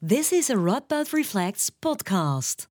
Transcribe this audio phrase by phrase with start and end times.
[0.00, 2.68] This is a Radboud Reflects podcast.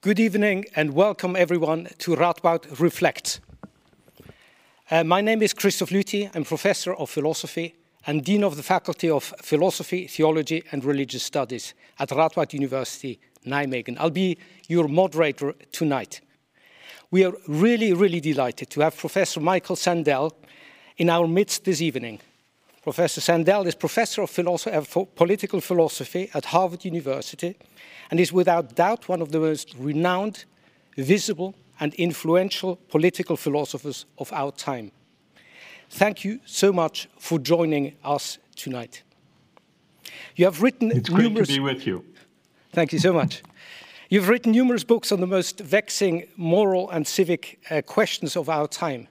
[0.00, 3.40] Good evening and welcome everyone to Radboud Reflects.
[4.88, 6.30] Uh, my name is Christoph Lüthy.
[6.36, 7.74] I'm professor of philosophy
[8.06, 13.96] and dean of the Faculty of Philosophy, Theology and Religious Studies at Radboud University, Nijmegen.
[13.98, 14.38] I'll be
[14.68, 16.20] your moderator tonight.
[17.10, 20.30] We are really, really delighted to have Professor Michael Sandel
[20.96, 22.20] in our midst this evening.
[22.86, 27.56] Professor Sandel is professor of philosophy, political philosophy at Harvard University
[28.12, 30.44] and is without doubt one of the most renowned,
[30.96, 34.92] visible, and influential political philosophers of our time.
[35.90, 39.02] Thank you so much for joining us tonight.
[40.36, 41.48] You have written it's numerous.
[41.48, 42.04] Great to be with you.
[42.72, 43.42] Thank you so much.
[44.10, 48.68] You've written numerous books on the most vexing moral and civic uh, questions of our
[48.68, 49.08] time.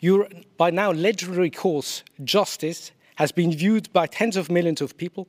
[0.00, 5.28] Your by now legendary course, Justice, has been viewed by tens of millions of people,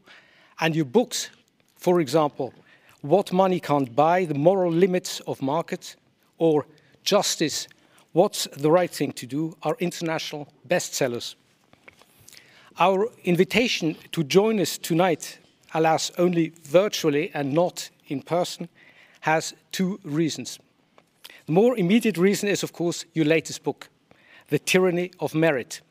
[0.61, 1.30] and your books,
[1.75, 2.53] for example,
[3.02, 5.97] What Money Can't Buy, The Moral Limits of Markets,
[6.38, 6.66] or
[7.03, 7.67] Justice,
[8.14, 11.36] What's the Right Thing to Do, are international bestsellers.
[12.80, 15.39] Our invitation to join us tonight,
[15.73, 18.69] alas, only virtually and not in person,
[19.22, 20.59] has two reasons.
[21.45, 23.89] The more immediate reason is, of course, your latest book,
[24.52, 25.81] the Tyranny of Merit,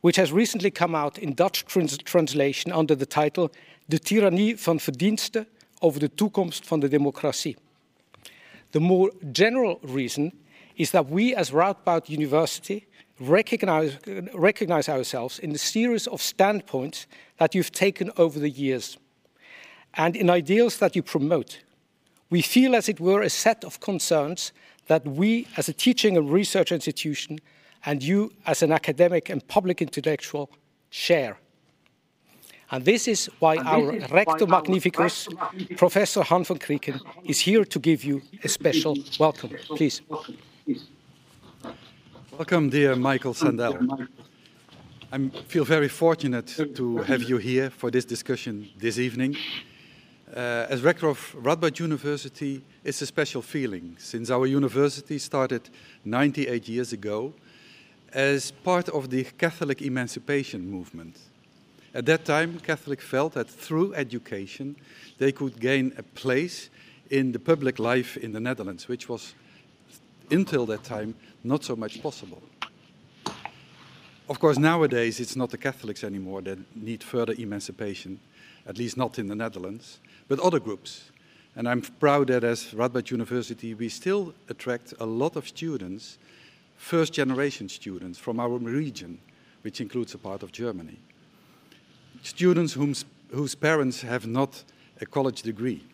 [0.00, 3.50] which has recently come out in Dutch trans translation under the title
[3.88, 5.46] De Tirannie van Verdienste
[5.80, 7.56] over de toekomst van de democratie.
[8.70, 10.32] The more general reason
[10.74, 12.86] is that we as Radboud University
[13.18, 13.98] recognize,
[14.34, 18.98] recognize ourselves in the series of standpoints that you've taken over the years
[19.94, 21.64] and in ideals that you promote.
[22.30, 24.52] We feel as it were a set of concerns
[24.86, 27.40] that we as a teaching and research institution
[27.86, 30.50] and you, as an academic and public intellectual,
[30.90, 31.38] share.
[32.70, 37.00] And this is why and our is Rector why Magnificus, our Professor Han van Krieken,
[37.24, 39.50] is here to give you a special welcome.
[39.76, 40.02] Please.
[42.30, 44.08] Welcome, dear Michael Sandel.
[45.12, 45.18] I
[45.48, 46.46] feel very fortunate
[46.76, 49.36] to have you here for this discussion this evening.
[50.32, 55.68] Uh, as rector of Radboud University, it's a special feeling since our university started
[56.04, 57.34] 98 years ago
[58.12, 61.18] as part of the Catholic emancipation movement.
[61.94, 64.76] At that time, Catholics felt that through education
[65.18, 66.70] they could gain a place
[67.10, 69.34] in the public life in the Netherlands, which was,
[70.30, 72.42] until that time, not so much possible.
[74.28, 78.20] Of course, nowadays it's not the Catholics anymore that need further emancipation,
[78.64, 79.98] at least not in the Netherlands,
[80.28, 81.10] but other groups.
[81.56, 86.18] And I'm proud that as Radboud University we still attract a lot of students
[86.80, 89.18] first generation students from our region,
[89.62, 90.98] which includes a part of Germany.
[92.22, 92.72] Students
[93.30, 94.64] whose parents have not
[95.00, 95.84] a college degree.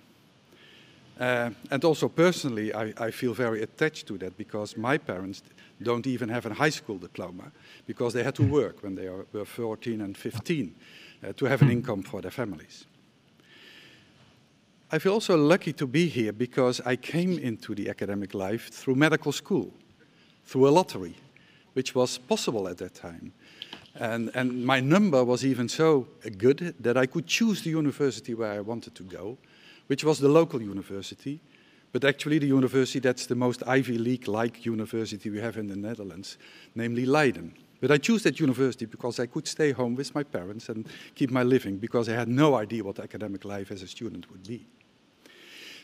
[1.19, 5.43] Uh, and also personally, I, I, feel very attached to that because my parents
[5.83, 7.51] don't even have a high school diploma
[7.87, 10.75] because they had to work when they were 14 and 15
[11.25, 12.85] uh, to have an income for their families.
[14.93, 18.97] I feel also lucky to be here because I came into the academic life through
[18.97, 19.73] medical school
[20.47, 21.17] through a lottery,
[21.75, 23.33] which was possible at that time.
[23.95, 26.07] And, and my number was even so
[26.39, 29.39] good that I could choose the university where I wanted to go,
[29.87, 31.41] which was the local university,
[31.93, 36.37] but actually the university that's the most Ivy League-like university we have in the Netherlands,
[36.75, 37.55] namely Leiden.
[37.81, 41.31] But I chose that university because I could stay home with my parents and keep
[41.31, 44.67] my living because I had no idea what academic life as a student would be.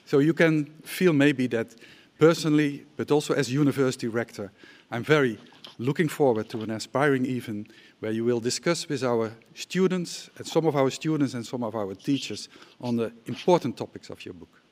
[0.05, 1.75] So you can feel maybe that
[2.22, 4.53] personally, but also as university rector,
[4.93, 5.38] I'm very
[5.78, 7.66] looking forward to an aspiring even
[7.99, 11.75] where you will discuss with our students and some of our students and some of
[11.75, 12.49] our teachers
[12.81, 14.62] on the important topics of your book.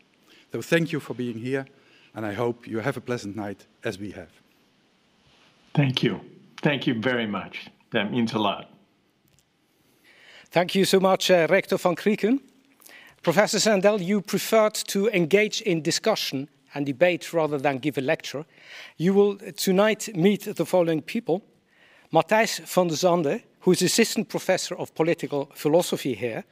[0.52, 1.66] So thank you for being here,
[2.14, 4.30] and I hope you have a pleasant night as we have.
[5.74, 6.20] Thank you.
[6.62, 7.68] Thank you very much.
[7.90, 8.70] That means a lot.
[10.52, 12.38] Thank you so much, uh, Rector van Krieken.
[13.22, 18.44] Professor Sandel, you preferred to engage in discussion and debate rather than give a lecture,
[18.96, 21.42] you will tonight meet the following people.
[22.12, 26.44] Matthijs van der Zande, who is assistant professor of political philosophy here.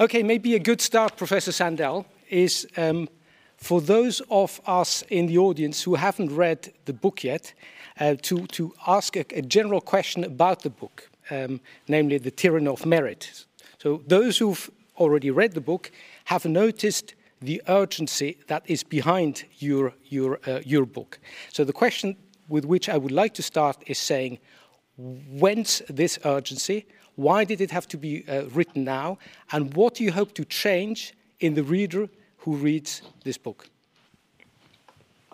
[0.01, 3.09] Okay, maybe a good start, Professor Sandel, is um,
[3.56, 7.55] for those of us in the audience who haven't read the book yet,
[8.01, 12.69] uh, to, to ask a, a, general question about the book, um, namely The Tyranny
[12.69, 13.44] of Merit.
[13.79, 15.91] So, those who've already read the book
[16.25, 21.19] have noticed the urgency that is behind your, your, uh, your book.
[21.53, 22.17] So, the question
[22.49, 24.38] with which I would like to start is saying,
[24.97, 26.87] whence this urgency?
[27.17, 29.19] Why did it have to be uh, written now?
[29.53, 33.69] And what do you hope to change in the reader who reads this book?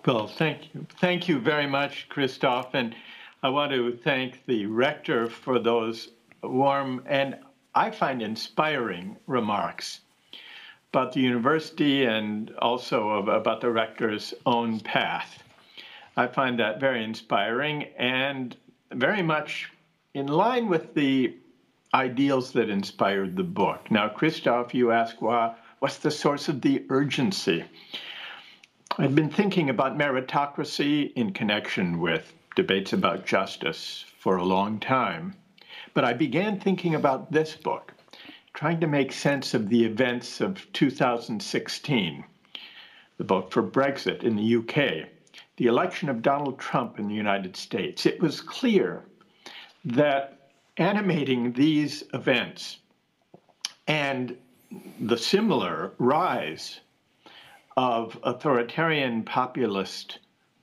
[0.06, 0.86] Well, thank you.
[1.00, 2.74] Thank you very much, Christoph.
[2.74, 2.94] And
[3.42, 6.10] I want to thank the rector for those
[6.42, 7.38] warm and
[7.74, 10.00] I find inspiring remarks
[10.92, 15.42] about the university and also about the rector's own path.
[16.18, 18.54] I find that very inspiring and
[18.92, 19.70] very much
[20.12, 21.34] in line with the
[21.94, 23.90] ideals that inspired the book.
[23.90, 27.64] Now, Christoph, you ask, well, what's the source of the urgency?
[28.98, 35.34] I've been thinking about meritocracy in connection with debates about justice for a long time,
[35.94, 37.94] but I began thinking about this book,
[38.54, 42.24] trying to make sense of the events of 2016,
[43.18, 45.08] the vote for Brexit in the UK,
[45.56, 48.06] the election of Donald Trump in the United States.
[48.06, 49.02] It was clear
[49.84, 52.78] that animating these events
[53.86, 54.36] and
[55.00, 56.80] the similar rise
[57.76, 60.18] of authoritarian populist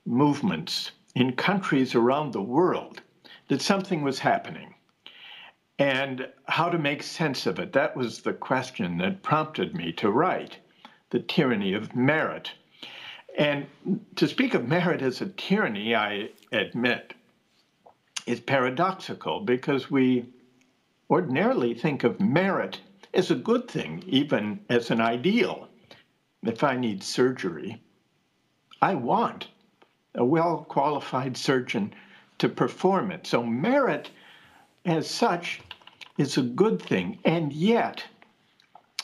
[0.06, 3.02] movements in countries around the world
[3.48, 4.72] that something was happening
[5.80, 7.72] and how to make sense of it.
[7.72, 10.58] That was the question that prompted me to write
[11.10, 12.52] The Tyranny of Merit.
[13.36, 13.66] And
[14.14, 17.14] to speak of merit as a tyranny, I admit,
[18.26, 20.24] is paradoxical because we
[21.10, 22.80] ordinarily think of merit
[23.12, 25.66] as a good thing, even as an ideal.
[26.44, 27.82] If I need surgery,
[28.80, 29.48] I want
[30.14, 31.92] a well qualified surgeon
[32.38, 33.26] to perform it.
[33.26, 34.10] So, merit
[34.84, 35.60] as such
[36.16, 37.18] is a good thing.
[37.24, 38.04] And yet,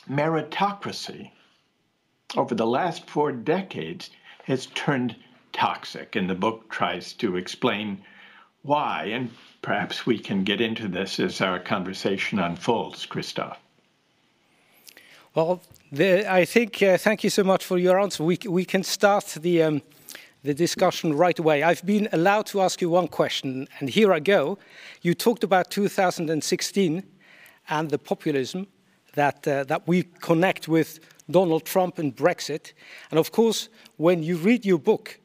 [0.08, 1.30] meritocracy
[2.36, 4.10] over the last four decades
[4.44, 5.16] has turned
[5.52, 6.16] toxic.
[6.16, 8.02] And the book tries to explain
[8.62, 9.30] why, and
[9.62, 13.58] perhaps we can get into this as our conversation unfolds, Christoph.
[15.34, 15.60] Well,
[15.92, 18.24] the, I think, uh, thank you so much for your answer.
[18.24, 19.82] We, we can start the, um,
[20.44, 21.62] the discussion right away.
[21.62, 24.58] I've been allowed to ask you one question, and here I go.
[25.00, 27.02] You talked about 2016
[27.70, 28.66] and the populism
[29.14, 31.00] that, uh, that we connect with
[31.30, 32.74] Donald Trump and Brexit.
[33.10, 35.18] And of course, when you read your book,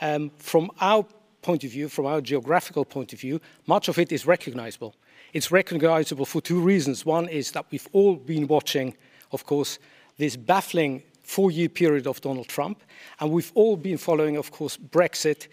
[0.00, 1.06] um, from our
[1.40, 4.96] point of view, from our geographical point of view, much of it is recognizable.
[5.32, 7.06] It's recognizable for two reasons.
[7.06, 8.96] One is that we've all been watching,
[9.30, 9.78] of course,
[10.18, 12.82] this baffling four year period of Donald Trump,
[13.18, 15.48] and we've all been following, of course, Brexit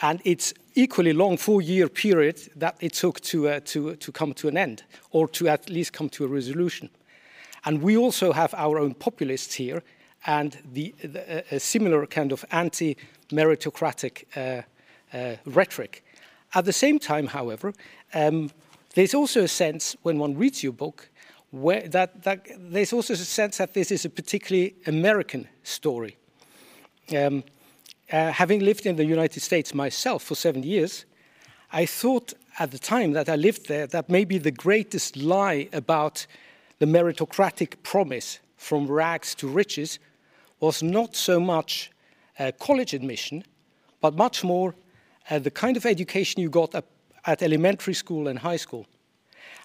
[0.00, 4.34] and its equally long four year period that it took to, uh, to, to come
[4.34, 6.90] to an end, or to at least come to a resolution.
[7.64, 9.82] And we also have our own populists here
[10.26, 12.96] and the, the, a similar kind of anti
[13.30, 14.62] meritocratic uh,
[15.16, 16.04] uh, rhetoric.
[16.54, 17.72] At the same time, however,
[18.14, 18.50] um,
[18.94, 21.09] there's also a sense when one reads your book
[21.50, 26.16] where that, that there's also a sense that this is a particularly American story.
[27.16, 27.44] Um,
[28.12, 31.04] uh, having lived in the United States myself for seven years,
[31.72, 36.26] I thought at the time that I lived there that maybe the greatest lie about
[36.78, 39.98] the meritocratic promise from rags to riches
[40.60, 41.90] was not so much
[42.38, 43.44] uh, college admission,
[44.00, 44.74] but much more
[45.30, 46.84] uh, the kind of education you got at,
[47.26, 48.86] at elementary school and high school.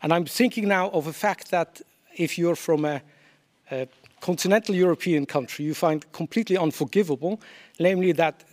[0.05, 1.81] And I'm thinking now of a fact that
[2.15, 3.01] if you're from a,
[3.71, 3.87] a
[4.21, 7.41] continental European country, you find completely unforgivable,
[7.79, 8.43] namely that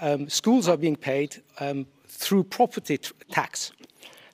[0.00, 2.96] um, schools are being paid um, through property
[3.32, 3.72] tax.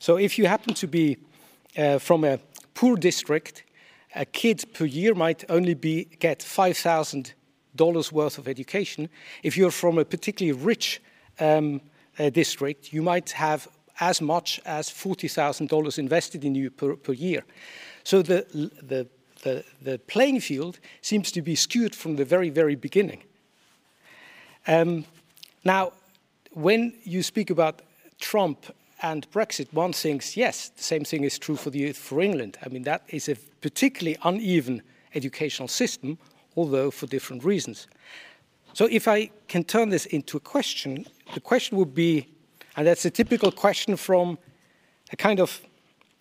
[0.01, 1.17] So if you happen to be
[1.79, 2.39] uh, from a
[2.75, 3.65] poor district,
[4.15, 9.09] a kid per year might only be, get $5,000 worth of education.
[9.43, 11.01] If you're from a particularly rich
[11.39, 11.81] um,
[12.19, 13.67] uh, district, you might have
[14.01, 17.45] as much as $40,000 invested in you per, per year.
[18.03, 18.47] So the,
[18.83, 19.07] the,
[19.43, 23.23] the, the, playing field seems to be skewed from the very, very beginning.
[24.67, 25.05] Um,
[25.65, 25.93] now,
[26.53, 27.83] when you speak about
[28.19, 32.59] Trump and Brexit, one thinks, yes, the same thing is true for, the, for England.
[32.65, 34.83] I mean, that is a particularly uneven
[35.15, 36.19] educational system,
[36.57, 37.87] although for different reasons.
[38.73, 42.29] So if I can turn this into a question, the question would be,
[42.77, 44.39] and that's a typical question from
[45.13, 45.61] a kind of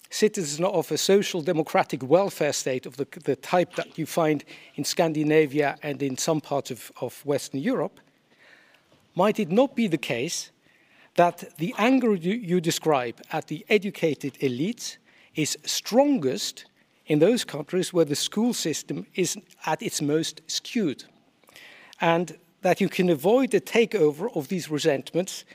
[0.10, 4.44] citizen of a social democratic welfare state of the, the type that you find
[4.76, 8.00] in Scandinavia and in some parts of, of Western Europe,
[9.16, 10.52] might it not be the case
[11.16, 14.98] that the anger you, you describe at the educated elites
[15.36, 16.66] is strongest
[17.06, 21.04] in those countries where the school system is at its most skewed?
[22.02, 25.46] And that you can avoid the takeover of these resentments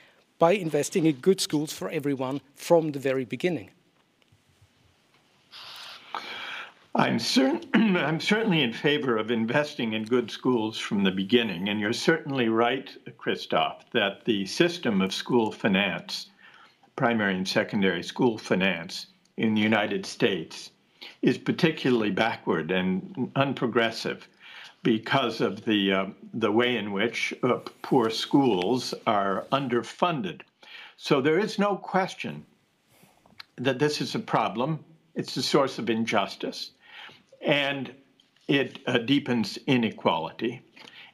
[0.44, 3.70] by investing in good schools for everyone from the very beginning.
[6.94, 7.18] I'm,
[7.74, 11.70] I'm, certainly in favor of investing in good schools from the beginning.
[11.70, 16.26] And you're certainly right, Christoph, that the system of school finance,
[16.94, 19.06] primary and secondary school finance
[19.38, 20.72] in the United States,
[21.22, 24.24] is particularly backward and unprogressive
[24.84, 30.42] because of the, uh, the way in which uh, poor schools are underfunded.
[30.96, 32.44] So there is no question
[33.56, 34.78] that this is a problem.
[35.14, 36.72] It's a source of injustice
[37.40, 37.92] and
[38.46, 40.62] it uh, deepens inequality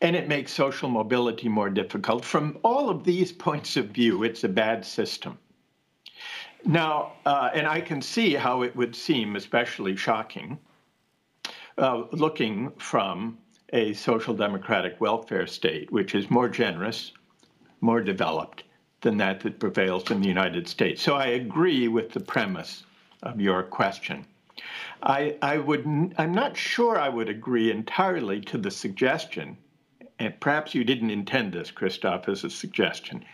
[0.03, 2.25] and it makes social mobility more difficult.
[2.25, 5.39] From all of these points of view, it's a bad system.
[6.65, 10.59] Now, uh, and I can see how it would seem especially shocking
[11.79, 13.39] uh, looking from
[13.73, 17.13] a social democratic welfare state, which is more generous,
[17.81, 18.65] more developed
[19.01, 21.01] than that that prevails in the United States.
[21.03, 22.85] So I agree with the premise
[23.23, 24.27] of your question.
[25.03, 25.87] I, I would,
[26.19, 29.57] I'm not sure I would agree entirely to the suggestion,
[30.19, 33.25] and perhaps you didn't intend this, Christoph, as a suggestion,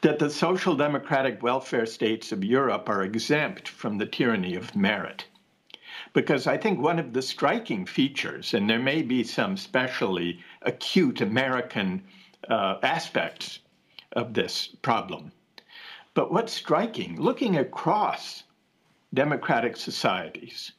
[0.00, 5.26] that the social democratic welfare states of Europe are exempt from the tyranny of merit.
[6.14, 11.20] Because I think one of the striking features, and there may be some specially acute
[11.20, 12.04] American
[12.48, 13.58] uh, aspects
[14.12, 15.32] of this problem,
[16.14, 18.44] but what's striking, looking across
[19.12, 20.70] democratic societies,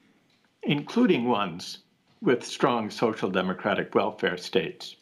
[0.63, 1.79] including ones
[2.21, 4.95] with strong social democratic welfare states,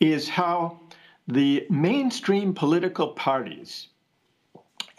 [0.00, 0.78] is how
[1.26, 3.88] the mainstream political parties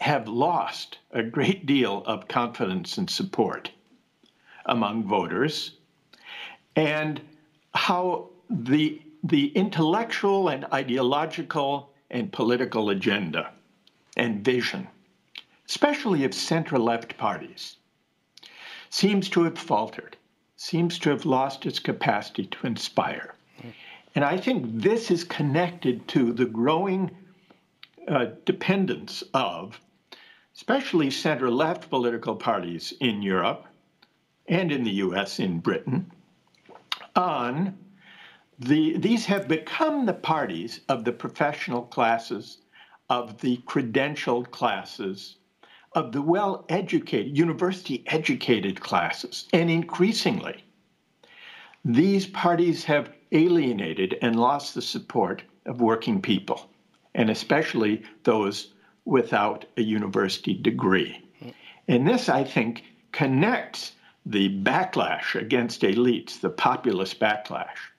[0.00, 3.70] have lost a great deal of confidence and support
[4.68, 5.72] among voters,
[6.76, 7.20] and
[7.74, 13.50] how the, the intellectual and ideological and political agenda
[14.16, 14.86] and vision,
[15.68, 17.76] especially of center left parties,
[18.90, 20.16] seems to have faltered,
[20.56, 23.34] seems to have lost its capacity to inspire.
[24.14, 27.10] And I think this is connected to the growing
[28.08, 29.80] uh, dependence of,
[30.54, 33.66] especially center left political parties in Europe
[34.48, 36.10] and in the US, in Britain,
[37.14, 37.76] on
[38.58, 42.58] the, these have become the parties of the professional classes,
[43.08, 45.36] of the credentialed classes,
[45.92, 49.46] of the well educated, university educated classes.
[49.52, 50.64] And increasingly,
[51.84, 56.70] these parties have alienated and lost the support of working people,
[57.14, 58.72] and especially those
[59.04, 61.22] without a university degree.
[61.38, 61.48] Hmm.
[61.86, 63.92] And this, I think, connects
[64.28, 67.90] the backlash against elites, the populist backlash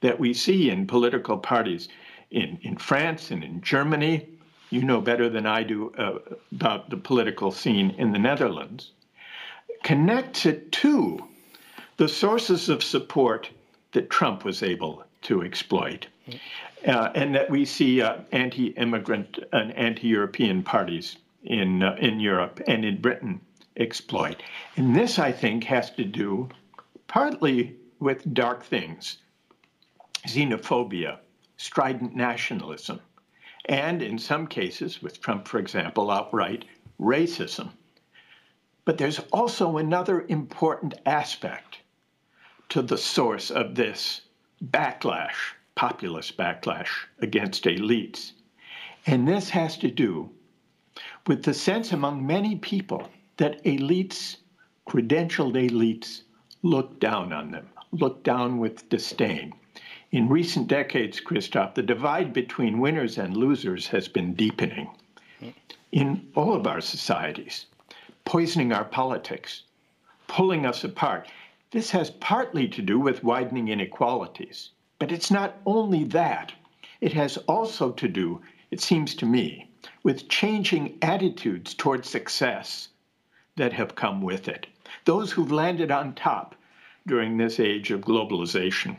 [0.00, 1.88] that we see in political parties
[2.30, 4.28] in, in France and in Germany
[4.72, 6.18] you know better than I do uh,
[6.50, 8.92] about the political scene in the Netherlands,
[9.82, 11.22] connects it to
[11.98, 13.50] the sources of support
[13.92, 16.06] that Trump was able to exploit.
[16.86, 22.84] Uh, and that we see uh, anti-immigrant and anti-European parties in uh, in Europe and
[22.84, 23.40] in Britain
[23.76, 24.42] exploit.
[24.76, 26.48] And this, I think, has to do
[27.06, 29.18] partly with dark things,
[30.26, 31.18] xenophobia,
[31.56, 33.00] strident nationalism,
[33.66, 36.64] and in some cases, with Trump, for example, outright
[37.00, 37.70] racism.
[38.84, 41.78] But there's also another important aspect
[42.70, 44.22] to the source of this
[44.64, 46.88] backlash, populist backlash
[47.20, 48.32] against elites.
[49.06, 50.30] And this has to do
[51.26, 54.36] with the sense among many people that elites,
[54.86, 56.22] credentialed elites,
[56.62, 59.54] look down on them, look down with disdain.
[60.10, 64.88] In recent decades, Christoph, the divide between winners and losers has been deepening.
[65.92, 67.66] in all of our societies,
[68.24, 69.64] poisoning our politics,
[70.26, 71.28] pulling us apart.
[71.70, 76.52] This has partly to do with widening inequalities, but it's not only that.
[77.00, 79.68] It has also to do, it seems to me,
[80.02, 82.88] with changing attitudes toward success
[83.56, 84.66] that have come with it.
[85.04, 86.54] Those who've landed on top
[87.06, 88.96] during this age of globalization,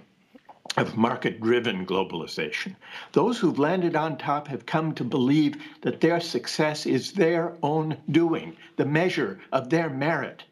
[0.78, 2.76] of market driven globalization.
[3.12, 7.98] Those who've landed on top have come to believe that their success is their own
[8.10, 10.44] doing, the measure of their merit.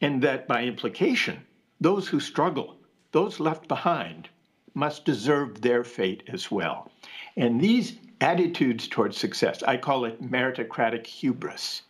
[0.00, 1.44] And that by implication,
[1.80, 2.76] those who struggle,
[3.12, 4.28] those left behind,
[4.74, 6.90] must deserve their fate as well.
[7.36, 11.82] And these attitudes towards success, I call it meritocratic hubris.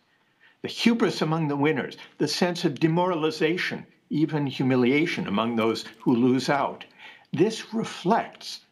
[0.61, 6.49] The hubris among the winners, the sense of demoralization, even humiliation among those who lose
[6.49, 6.83] out.
[7.31, 8.65] This reflects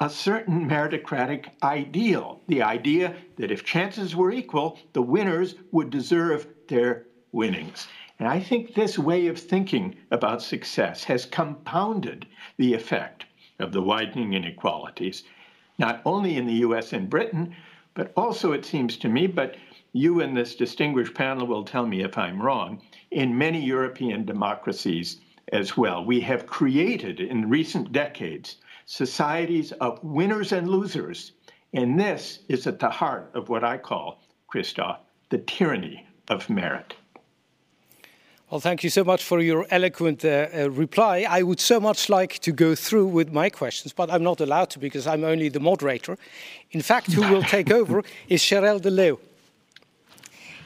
[0.00, 6.48] a certain meritocratic ideal the idea that if chances were equal, the winners would deserve
[6.66, 7.86] their winnings.
[8.18, 13.26] And I think this way of thinking about success has compounded the effect
[13.60, 15.22] of the widening inequalities,
[15.78, 17.54] not only in the US and Britain,
[17.94, 19.56] but also, it seems to me, but
[19.92, 22.80] you and this distinguished panel will tell me if I'm wrong,
[23.10, 25.20] in many European democracies
[25.52, 26.04] as well.
[26.04, 28.56] We have created in recent decades
[28.86, 31.32] societies of winners and losers,
[31.72, 36.94] and this is at the heart of what I call, Christoph, the tyranny of merit.
[38.50, 41.24] Well, thank you so much for your eloquent uh, uh, reply.
[41.28, 44.70] I would so much like to go through with my questions, but I'm not allowed
[44.70, 46.18] to because I'm only the moderator.
[46.72, 49.20] In fact, who will take over is Cherelle de Leeuw.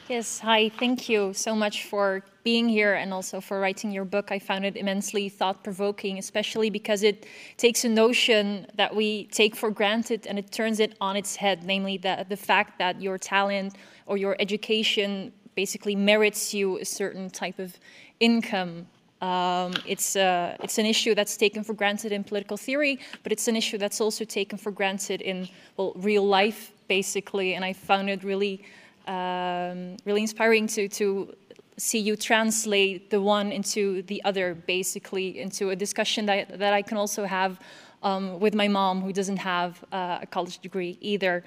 [0.07, 4.31] Yes, hi, thank you so much for being here and also for writing your book.
[4.31, 7.25] I found it immensely thought provoking, especially because it
[7.57, 11.63] takes a notion that we take for granted and it turns it on its head,
[11.63, 17.27] namely that the fact that your talent or your education basically merits you a certain
[17.27, 17.75] type of
[18.19, 18.85] income.
[19.21, 23.47] Um, it's, uh, it's an issue that's taken for granted in political theory, but it's
[23.47, 27.55] an issue that's also taken for granted in well, real life, basically.
[27.55, 28.63] And I found it really,
[29.07, 31.35] um, really inspiring to, to
[31.77, 36.81] see you translate the one into the other, basically, into a discussion that, that I
[36.81, 37.59] can also have
[38.03, 41.43] um, with my mom, who doesn't have uh, a college degree either.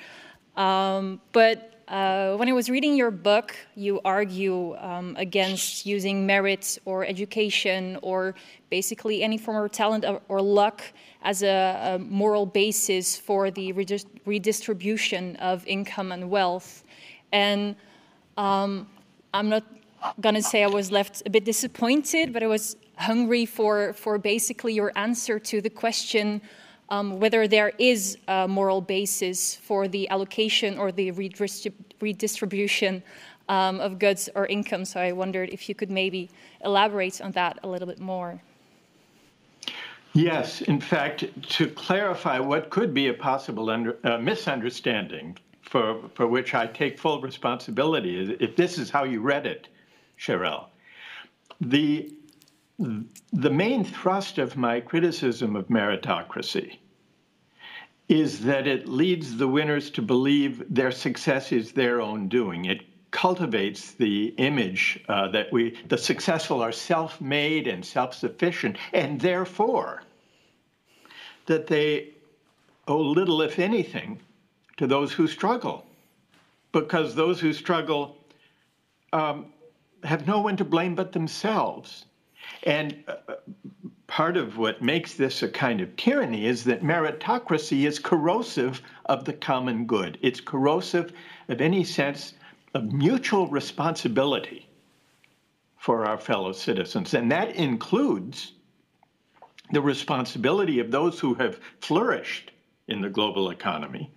[0.56, 6.78] Um, but uh, when I was reading your book, you argue um, against using merit
[6.84, 8.34] or education or
[8.68, 10.82] basically any form of talent or, luck
[11.22, 13.72] as a, a, moral basis for the
[14.26, 16.84] redistribution of income and wealth.
[17.32, 17.76] And
[18.36, 18.88] um,
[19.34, 19.64] I'm not
[20.22, 24.74] to say I was left a bit disappointed, but I was hungry for, for basically
[24.74, 26.40] your answer to the question
[26.90, 33.02] um, whether there is a moral basis for the allocation or the redistrib redistribution
[33.48, 34.84] um, of goods or income.
[34.84, 36.30] So I wondered if you could maybe
[36.64, 38.40] elaborate on that a little bit more.
[40.14, 45.36] Yes, in fact, to clarify what could be a possible under, uh, misunderstanding
[45.68, 49.68] for, for which I take full responsibility, if this is how you read it,
[50.18, 50.66] Cheryl.
[51.60, 52.12] the
[53.32, 56.78] the main thrust of my criticism of meritocracy
[58.08, 62.66] is that it leads the winners to believe their success is their own doing.
[62.66, 68.76] It cultivates the image uh, that we, the successful, are self made and self sufficient,
[68.92, 70.04] and therefore
[71.46, 72.10] that they
[72.86, 74.20] owe little, if anything,
[74.78, 75.84] to those who struggle.
[76.72, 78.16] Because those who struggle
[79.12, 79.52] um,
[80.04, 82.06] have no one to blame but themselves.
[82.62, 83.34] And uh,
[84.06, 89.24] part of what makes this a kind of tyranny is that meritocracy is corrosive of
[89.24, 90.18] the common good.
[90.22, 91.12] It's corrosive
[91.48, 92.34] of any sense
[92.74, 94.68] of mutual responsibility
[95.76, 97.14] for our fellow citizens.
[97.14, 98.52] And that includes
[99.72, 102.52] the responsibility of those who have flourished
[102.86, 104.10] in the global economy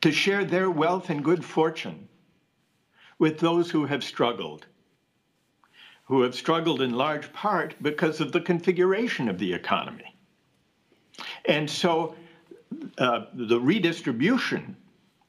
[0.00, 2.08] to share their wealth and good fortune
[3.18, 4.66] with those who have struggled
[6.06, 10.14] who have struggled in large part because of the configuration of the economy.
[11.46, 12.14] And so
[12.98, 14.76] uh, the redistribution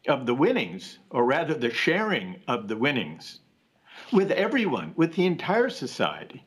[0.07, 3.39] of the winnings, or rather the sharing of the winnings,
[4.11, 6.45] with everyone, with the entire society,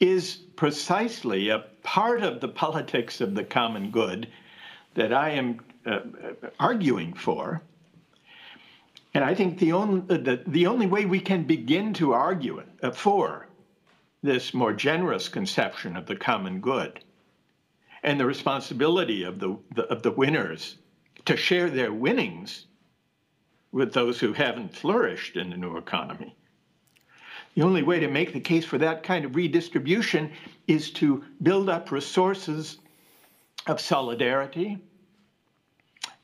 [0.00, 4.28] is precisely a part of the politics of the common good
[4.94, 6.00] that I am uh,
[6.58, 7.62] arguing for
[9.12, 12.58] and I think the only, uh, the, the only way we can begin to argue
[12.58, 13.48] it, uh, for
[14.22, 17.02] this more generous conception of the common good
[18.02, 20.76] and the responsibility of the, the, of the winners
[21.24, 22.66] to share their winnings
[23.72, 26.36] with those who haven't flourished in the new economy.
[27.54, 30.32] The only way to make the case for that kind of redistribution
[30.68, 32.78] is to build up resources
[33.66, 34.78] of solidarity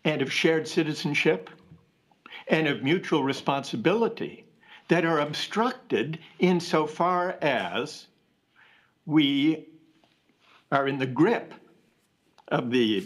[0.06, 1.50] and of shared citizenship
[2.46, 4.44] and of mutual responsibility
[4.86, 8.06] that are obstructed insofar as
[9.04, 9.66] we
[10.70, 11.52] are in the grip
[12.48, 13.04] of the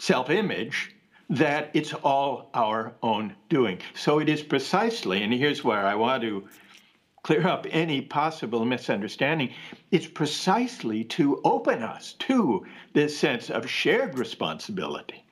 [0.00, 0.96] self image
[1.30, 3.78] that it's all our own doing.
[3.94, 6.48] So it is precisely, and here's where I want to
[7.22, 9.52] clear up any possible misunderstanding,
[9.92, 15.22] it's precisely to open us to this sense of shared responsibility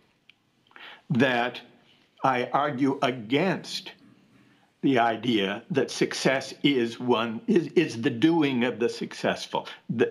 [1.10, 1.60] that
[2.22, 3.92] I argue against
[4.82, 9.66] the idea that success is one is, is the doing of the successful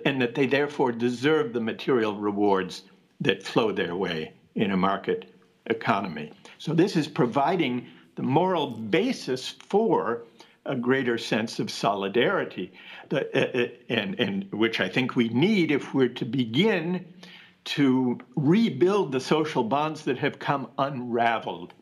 [0.06, 2.84] and that they therefore deserve the material rewards
[3.22, 5.32] that flow their way in a market
[5.68, 6.32] economy.
[6.58, 10.24] So this is providing the moral basis for
[10.66, 12.72] a greater sense of solidarity
[13.12, 17.06] uh, uh, and, and which i think we need if we're to begin
[17.66, 21.74] to rebuild the social bonds that have come unraveled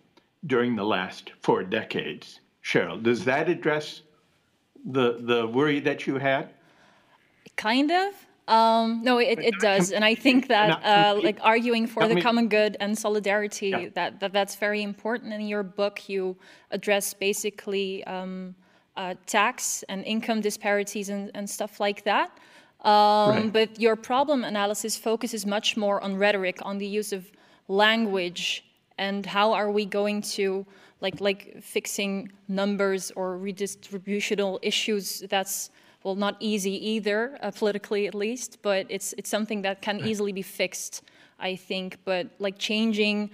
[0.46, 4.02] during the last four decades Cheryl, does that address
[4.86, 6.50] the the worry that you had?
[7.56, 8.13] Kind of.
[8.48, 12.50] Um, no, it, it does, and I think that uh, like arguing for the common
[12.50, 13.89] good and solidarity yeah.
[13.94, 15.34] that, that that's very important.
[15.34, 16.36] In your book, you
[16.72, 18.56] address basically um,
[18.98, 22.38] uh, tax and income disparities and, and stuff like that.
[22.82, 23.54] Um, right.
[23.54, 27.32] But your problem analysis focuses much more on rhetoric, on the use of
[27.67, 28.63] language,
[28.98, 30.65] and how are we going to
[31.00, 35.24] like like fixing numbers or redistributional issues.
[35.30, 35.70] That's
[36.04, 40.32] well not easy either uh, politically at least but it's it's something that can easily
[40.32, 41.04] be fixed
[41.41, 41.98] i think.
[42.06, 43.30] But like changing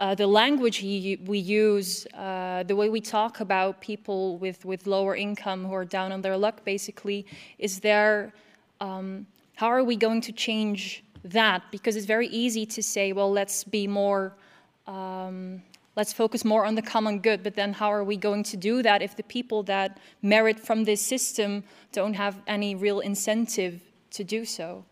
[0.00, 5.14] uh, the language we use, uh, the way we talk about people with, with lower
[5.14, 7.24] income who are down on their luck, basically,
[7.60, 8.32] is there,
[8.82, 11.62] um, how are we going to change that?
[11.70, 14.34] Because it's very easy to say, well, let's be more
[14.86, 15.62] um,
[15.94, 17.42] let's focus more on the common good.
[17.42, 20.84] But then, how are we going to do that if the people that merit from
[20.84, 24.84] this system don't have any real incentive to do so?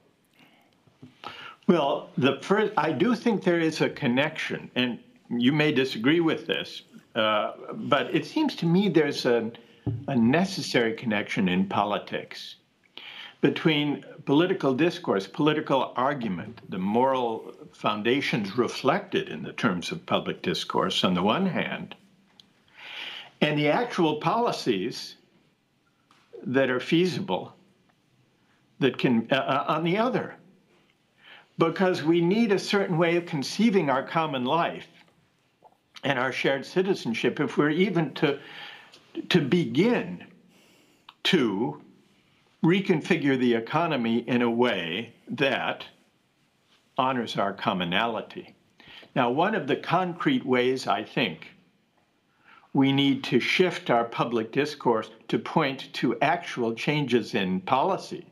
[1.66, 4.98] Well, the first, I do think there is a connection, and
[5.28, 6.82] you may disagree with this,
[7.14, 9.50] uh, but it seems to me there's a,
[10.08, 12.56] a necessary connection in politics
[13.40, 21.04] between political discourse, political argument, the moral foundations reflected in the terms of public discourse
[21.04, 21.94] on the one hand,
[23.40, 25.16] and the actual policies
[26.42, 27.54] that are feasible
[28.78, 30.34] that can uh, uh, on the other.
[31.58, 34.88] Because we need a certain way of conceiving our common life
[36.04, 38.38] and our shared citizenship if we're even to
[39.28, 40.24] to begin
[41.24, 41.82] to
[42.62, 45.86] reconfigure the economy in a way that
[46.98, 48.54] honors our commonality.
[49.16, 51.54] Now, one of the concrete ways I think
[52.72, 58.26] we need to shift our public discourse to point to actual changes in policy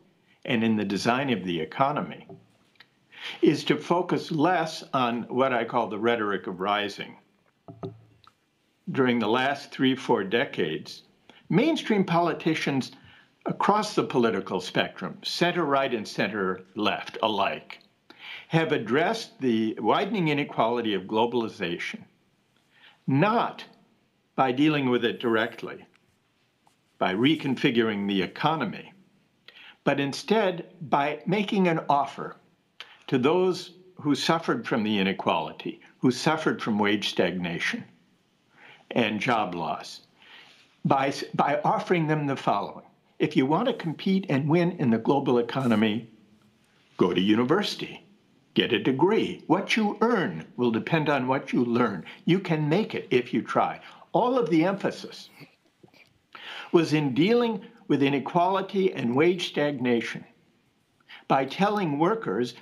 [0.45, 2.27] and in the design of the economy
[3.43, 7.17] is to focus less on what I call the rhetoric of rising.
[8.91, 11.03] During the last three, four decades,
[11.49, 12.93] mainstream politicians
[13.47, 17.81] across the political spectrum, center right and center left alike,
[18.49, 22.03] have addressed the widening inequality of globalization
[23.09, 23.65] not
[24.37, 25.85] by dealing with it directly,
[26.99, 28.93] by reconfiguring the economy,
[29.83, 32.37] but instead by making an offer
[33.07, 37.83] to those who suffered from the inequality, who suffered from wage stagnation
[38.91, 40.03] and job loss,
[40.85, 42.85] by, by offering them the following
[43.19, 46.09] if you want to compete and win in the global economy,
[46.97, 48.07] go to university,
[48.55, 49.43] get a degree.
[49.47, 52.05] What you earn will depend on what you learn.
[52.25, 53.81] You can make it if you try.
[54.13, 55.31] All of the emphasis
[56.73, 60.25] was in dealing with inequality and wage stagnation
[61.27, 62.55] by telling workers,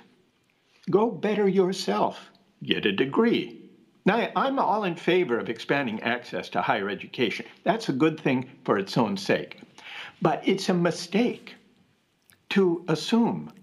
[0.89, 2.31] go better yourself,
[2.63, 3.69] get a degree.
[4.05, 7.45] Now, I'm all in favor of expanding access to higher education.
[7.63, 9.59] That's a good thing for its own sake.
[10.21, 11.55] But it's a mistake
[12.49, 13.53] to assume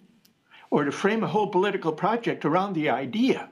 [0.71, 3.49] or to frame a whole political project around the idea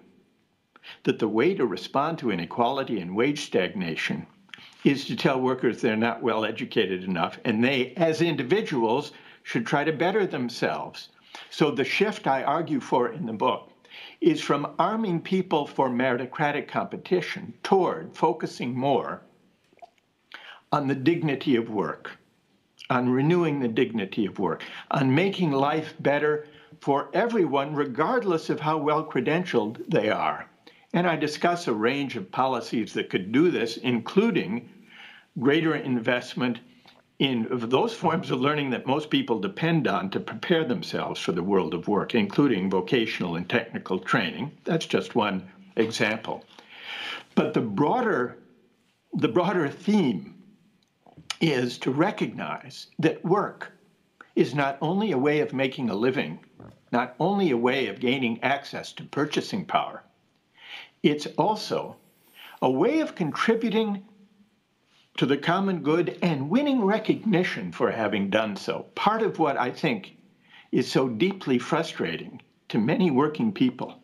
[1.05, 4.27] that the way to respond to inequality and wage stagnation
[4.85, 9.13] is to tell workers they're not well educated enough and they, as individuals,
[9.43, 11.09] should try to better themselves.
[11.51, 13.71] So the shift I argue for in the book
[14.21, 19.23] is from arming people for meritocratic competition toward focusing more
[20.71, 22.19] on the dignity of work,
[22.93, 26.47] on renewing the dignity of work, on making life better
[26.81, 30.47] for everyone, regardless of how well credentialed they are.
[30.93, 34.69] And I discuss a range of policies that could do this, including
[35.39, 36.61] greater investment
[37.19, 41.43] in those forms of learning that most people depend on to prepare themselves for the
[41.43, 44.53] world of work, including vocational and technical training.
[44.65, 46.45] That's just one example.
[47.37, 48.37] But the broader,
[49.15, 50.32] the broader theme
[51.43, 53.73] is to recognize that work
[54.37, 56.39] is not only a way of making a living,
[56.93, 60.05] not only a way of gaining access to purchasing power,
[61.03, 61.97] it's also
[62.63, 64.05] a way of contributing
[65.17, 68.87] to the common good and winning recognition for having done so.
[68.95, 70.17] Part of what I think
[70.71, 74.01] is so deeply frustrating to many working people,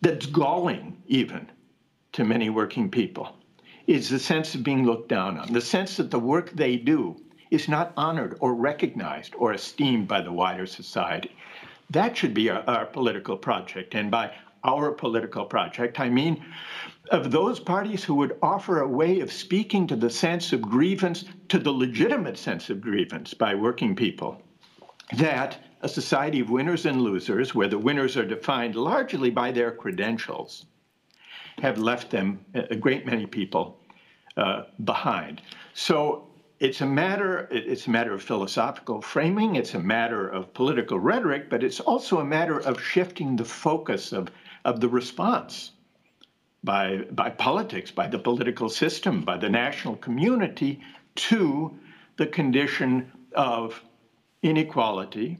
[0.00, 1.48] that's galling even
[2.12, 3.36] to many working people,
[3.86, 7.16] is the sense of being looked down on, the sense that the work they do
[7.50, 11.30] is not honored or recognized or esteemed by the wider society.
[11.90, 13.94] That should be our, our political project.
[13.94, 14.32] And by
[14.64, 16.42] our political project, I mean
[17.10, 21.24] of those parties who would offer a way of speaking to the sense of grievance,
[21.48, 24.40] to the legitimate sense of grievance by working people,
[25.16, 29.72] that a society of winners and losers, where the winners are defined largely by their
[29.72, 30.64] credentials,
[31.62, 33.78] have left them, a great many people,
[34.36, 35.40] uh, behind.
[35.72, 36.26] So
[36.60, 41.50] it's a matter it's a matter of philosophical framing it's a matter of political rhetoric
[41.50, 44.28] but it's also a matter of shifting the focus of,
[44.64, 45.72] of the response
[46.64, 50.80] by, by politics, by the political system, by the national community
[51.14, 51.76] to
[52.16, 53.82] the condition of
[54.42, 55.38] inequality,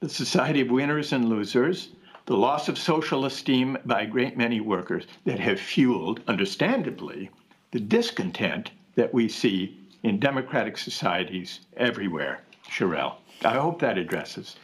[0.00, 1.90] the society of winners and losers,
[2.26, 7.30] the loss of social esteem by a great many workers that have fueled, understandably,
[7.72, 12.42] the discontent that we see in democratic societies everywhere.
[12.68, 14.56] Cherelle, I hope that addresses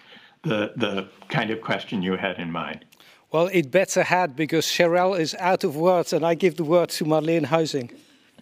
[0.43, 2.85] the, the kind of question you had in mind.
[3.33, 6.89] Well, it better had because Cherelle is out of words, and I give the word
[6.91, 7.93] to Marleen Huizing.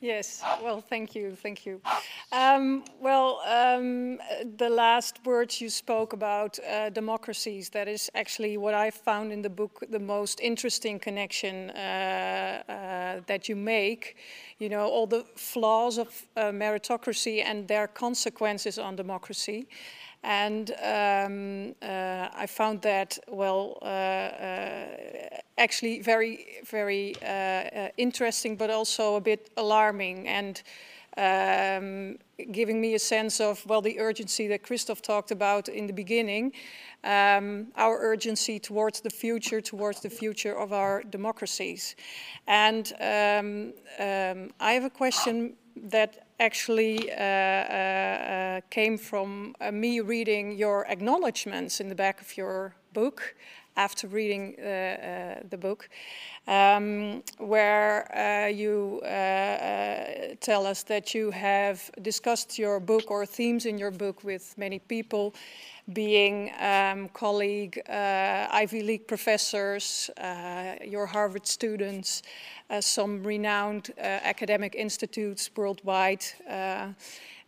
[0.00, 1.80] Yes, well, thank you, thank you.
[2.30, 4.18] Um, well, um,
[4.56, 9.42] the last words you spoke about uh, democracies, that is actually what I found in
[9.42, 14.16] the book the most interesting connection uh, uh, that you make.
[14.58, 19.66] You know, all the flaws of uh, meritocracy and their consequences on democracy.
[20.22, 24.86] And um, uh, I found that, well, uh, uh,
[25.56, 30.62] actually very, very uh, interesting, but also a bit alarming and
[31.16, 32.18] um,
[32.52, 36.52] giving me a sense of, well, the urgency that Christoph talked about in the beginning,
[37.02, 41.96] um, our urgency towards the future, towards the future of our democracies.
[42.46, 50.00] And um, um I have a question that actually uh, uh, uh, came from me
[50.00, 53.34] reading your acknowledgements in the back of your book
[53.76, 55.88] after reading the book,
[56.48, 59.00] um, where you
[60.40, 64.80] tell us that you have discussed your book or themes in your book with many
[64.80, 65.32] people
[65.92, 72.22] being um, colleague uh, Ivy League professors, uh, your Harvard students,
[72.68, 76.24] uh, some renowned uh, academic institutes worldwide.
[76.48, 76.88] Uh,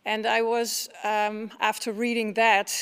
[0.05, 2.73] and I was, um, after reading that,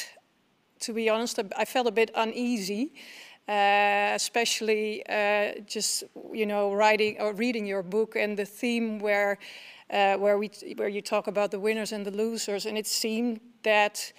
[0.82, 2.93] to be honest, I felt a bit uneasy.
[3.48, 5.02] Uh, especially
[5.65, 9.39] just you know writing or reading your book and the theme where
[9.89, 14.13] where we where you talk about the winners and the losers, and it seemed that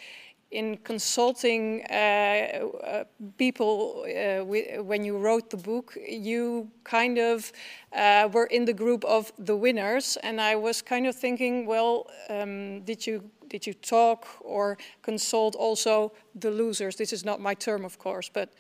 [0.51, 3.05] in consulting uh, uh,
[3.39, 4.45] people uh,
[4.83, 7.53] when you wrote the book, you kind of
[7.93, 12.07] uh, were in the group of the winners, and I was kind of thinking, well,
[12.29, 16.97] um, did you did you talk or consult also the losers?
[16.97, 18.53] This is not my term, of course, but.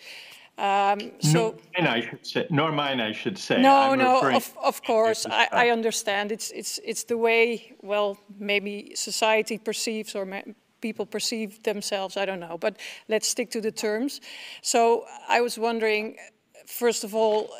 [0.59, 2.46] Um, so, nor mine, I should say.
[2.50, 3.62] Nor mine, I should say.
[3.62, 6.33] No, I'm no, of, of course, I, I, understand.
[6.33, 10.26] It's it's it's the way, well, maybe society perceives or
[10.81, 12.77] people perceive themselves, I don't know, but
[13.09, 14.21] let's stick to the terms.
[14.62, 16.16] So I was wondering,
[16.66, 17.51] first of all,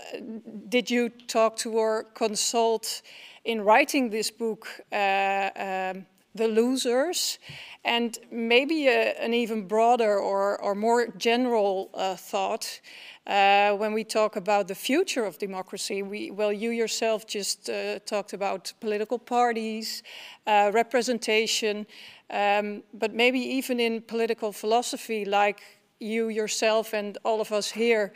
[0.69, 3.03] did you talk to or consult
[3.45, 7.39] in writing this book uh, um, the losers
[7.85, 12.81] and maybe a, an even broader or, or more general uh, thought
[13.27, 17.99] uh, when we talk about the future of democracy, we, well, you yourself just uh,
[18.01, 20.03] talked about political parties,
[20.47, 21.87] uh, representation,
[22.31, 25.61] um, but maybe even in political philosophy, like
[25.99, 28.13] you yourself and all of us here,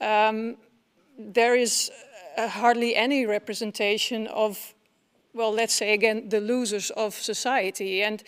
[0.00, 0.56] um,
[1.18, 1.90] there is
[2.36, 4.74] uh, hardly any representation of
[5.34, 8.02] well, let's say again, the losers of society.
[8.02, 8.22] And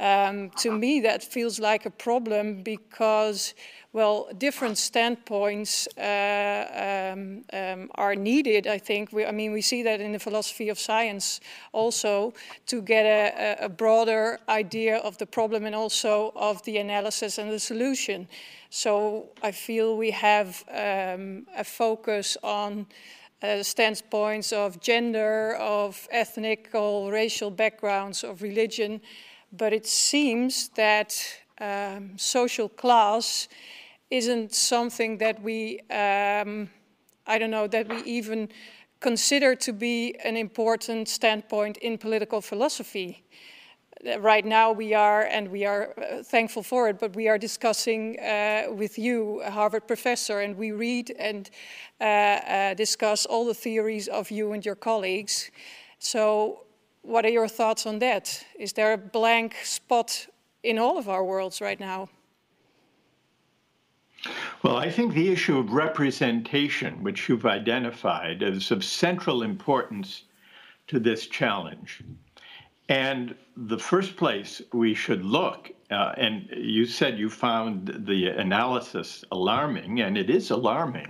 [0.00, 3.54] um, to me, that feels like a problem because,
[3.92, 8.66] well, different standpoints uh, um, um, are needed.
[8.66, 9.12] I think.
[9.12, 11.40] We, I mean, we see that in the philosophy of science
[11.72, 12.34] also
[12.66, 17.52] to get a, a broader idea of the problem and also of the analysis and
[17.52, 18.26] the solution.
[18.70, 22.86] So I feel we have um, a focus on.
[23.42, 29.02] Uh, standpoints of gender, of ethnic or racial backgrounds, of religion,
[29.56, 31.16] but it seems that
[31.60, 33.48] um, social class
[34.10, 36.68] isn't something that we, um,
[37.26, 38.48] I don't know, that we even
[39.00, 43.24] consider to be an important standpoint in political philosophy.
[44.18, 48.18] Right now, we are, and we are uh, thankful for it, but we are discussing
[48.20, 51.50] uh, with you, a Harvard professor, and we read and
[52.00, 55.50] uh, uh discuss all the theories of you and your colleagues.
[55.98, 56.63] So
[57.04, 58.44] what are your thoughts on that?
[58.58, 60.26] Is there a blank spot
[60.62, 62.08] in all of our worlds right now?
[64.62, 70.22] Well, I think the issue of representation, which you've identified, is of central importance
[70.86, 72.02] to this challenge.
[72.88, 79.24] And the first place we should look, uh, and you said you found the analysis
[79.30, 81.08] alarming, and it is alarming.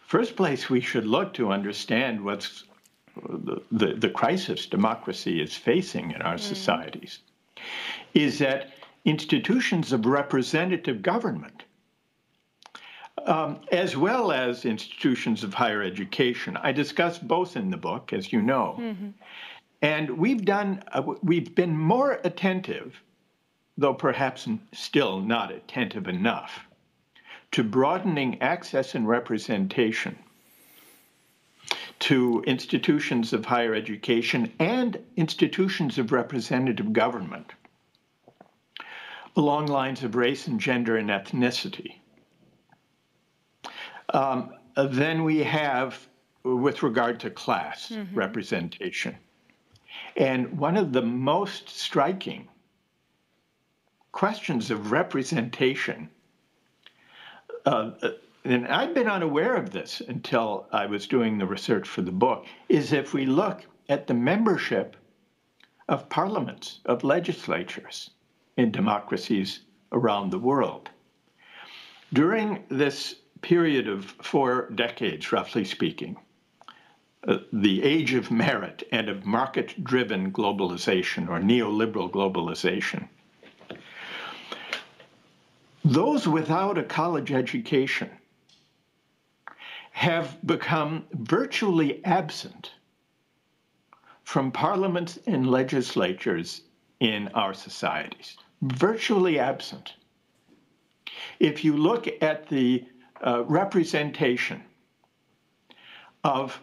[0.00, 2.64] First place we should look to understand what's
[3.16, 6.40] the, the, crisis democracy is facing in our mm.
[6.40, 7.20] societies
[8.14, 8.70] is that
[9.04, 11.64] institutions of representative government,
[13.26, 18.32] um, as well as institutions of higher education, I discuss both in the book, as
[18.32, 19.08] you know, mm-hmm.
[19.82, 23.02] and we've done uh, we've been more attentive,
[23.76, 26.66] though perhaps still not attentive enough,
[27.52, 30.18] to broadening access and representation
[32.02, 37.52] to institutions of higher education and institutions of representative government
[39.36, 41.94] along lines of race and gender and ethnicity.
[44.12, 46.08] Um, then we have,
[46.42, 48.14] with regard to class mm-hmm.
[48.16, 49.16] representation.
[50.16, 52.48] And one of the most striking
[54.10, 56.10] questions of representation
[57.64, 57.92] uh,
[58.44, 62.46] and I'd been unaware of this until I was doing the research for the book,
[62.68, 64.96] is if we look at the membership
[65.88, 68.10] of parliaments, of legislatures
[68.56, 69.60] in democracies
[69.92, 70.90] around the world.
[72.12, 76.16] During this period of four decades, roughly speaking,
[77.26, 83.08] uh, the age of merit and of market driven globalization or neoliberal globalization.
[85.84, 88.10] Those without a college education
[89.92, 92.72] have become virtually absent
[94.24, 96.62] from parliaments and legislatures
[97.00, 98.36] in our societies.
[98.62, 99.94] Virtually absent.
[101.38, 102.86] If you look at the
[103.24, 104.62] uh, representation
[106.24, 106.60] of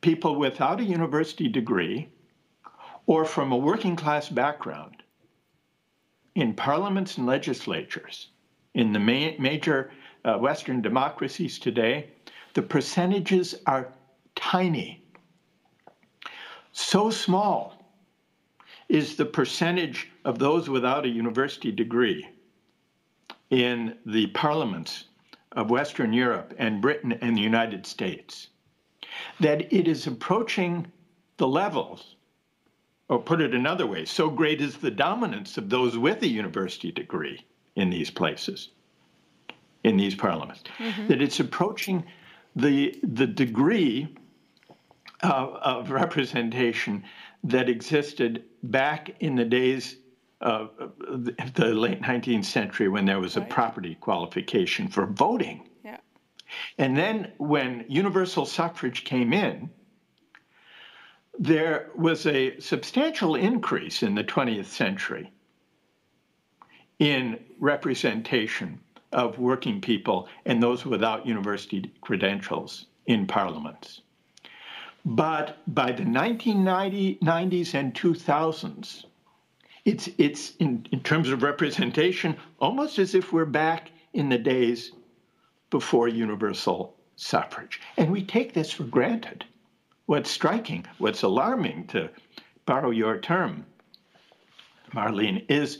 [0.00, 2.08] people without a university degree
[3.06, 5.02] or from a working class background
[6.34, 8.28] in parliaments and legislatures
[8.74, 9.90] in the ma- major
[10.24, 12.10] uh, Western democracies today,
[12.54, 13.92] the percentages are
[14.34, 15.02] tiny.
[16.72, 17.80] So small
[18.88, 22.28] is the percentage of those without a university degree
[23.50, 25.04] in the parliaments
[25.52, 28.48] of Western Europe and Britain and the United States
[29.40, 30.86] that it is approaching
[31.36, 32.16] the levels,
[33.08, 36.92] or put it another way, so great is the dominance of those with a university
[36.92, 37.44] degree
[37.76, 38.68] in these places,
[39.82, 41.08] in these parliaments, mm-hmm.
[41.08, 42.04] that it's approaching
[42.56, 44.14] the, the degree
[45.22, 47.04] of, of representation
[47.44, 49.96] that existed back in the days
[50.40, 50.70] of
[51.54, 55.68] the late 19th century when there was a property qualification for voting.
[55.84, 55.98] Yeah.
[56.78, 59.70] And then when universal suffrage came in,
[61.38, 65.30] there was a substantial increase in the 20th century
[66.98, 68.80] in representation
[69.12, 74.02] of working people and those without university credentials in parliaments.
[75.04, 79.04] But by the 1990s and 2000s,
[79.84, 84.92] it's, it's in, in terms of representation almost as if we're back in the days
[85.70, 87.80] before universal suffrage.
[87.96, 89.44] And we take this for granted.
[90.06, 92.10] What's striking, what's alarming, to
[92.66, 93.64] borrow your term,
[94.92, 95.78] Marlene, is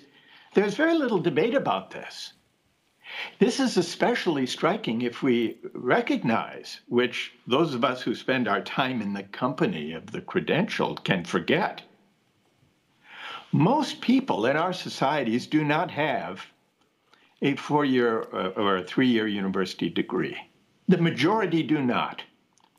[0.55, 2.33] there's very little debate about this.
[3.39, 9.03] This is especially striking if we recognize, which those of us who spend our time
[9.03, 11.83] in the company of the credentialed can forget.
[13.53, 16.47] Most people in our societies do not have
[17.43, 20.37] a four year uh, or a three year university degree.
[20.87, 22.23] The majority do not.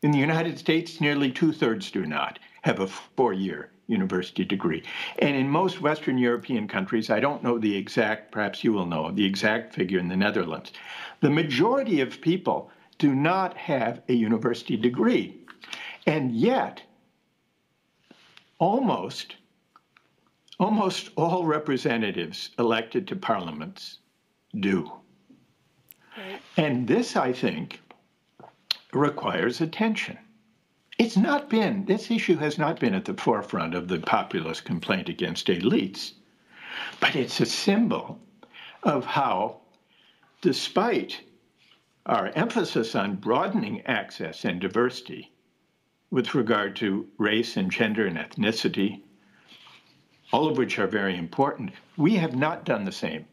[0.02, 4.84] In the United States, nearly two thirds do not have a four year university degree.
[5.20, 9.12] And in most Western European countries, I don't know the exact, perhaps you will know
[9.12, 10.72] the exact figure in the Netherlands,
[11.20, 15.38] the majority of people do not have a university degree.
[16.06, 16.82] And yet,
[18.60, 19.36] almost,
[20.60, 24.00] almost all representatives elected to parliaments
[24.60, 24.92] do.
[26.18, 26.42] Right.
[26.58, 27.82] And this, I think,
[28.94, 30.18] requires attention.
[31.04, 35.10] It's not been, this issue has not been at the forefront of the populist complaint
[35.10, 36.12] against elites,
[36.99, 38.20] but it's a symbol
[38.84, 39.62] of how,
[40.41, 41.22] despite
[42.06, 45.32] our emphasis on broadening access and diversity
[46.12, 49.02] with regard to race and gender and ethnicity,
[50.32, 53.26] all of which are very important, we have not done the same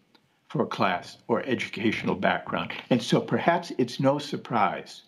[0.48, 2.72] for class or educational background.
[2.88, 5.02] And so perhaps it's no surprise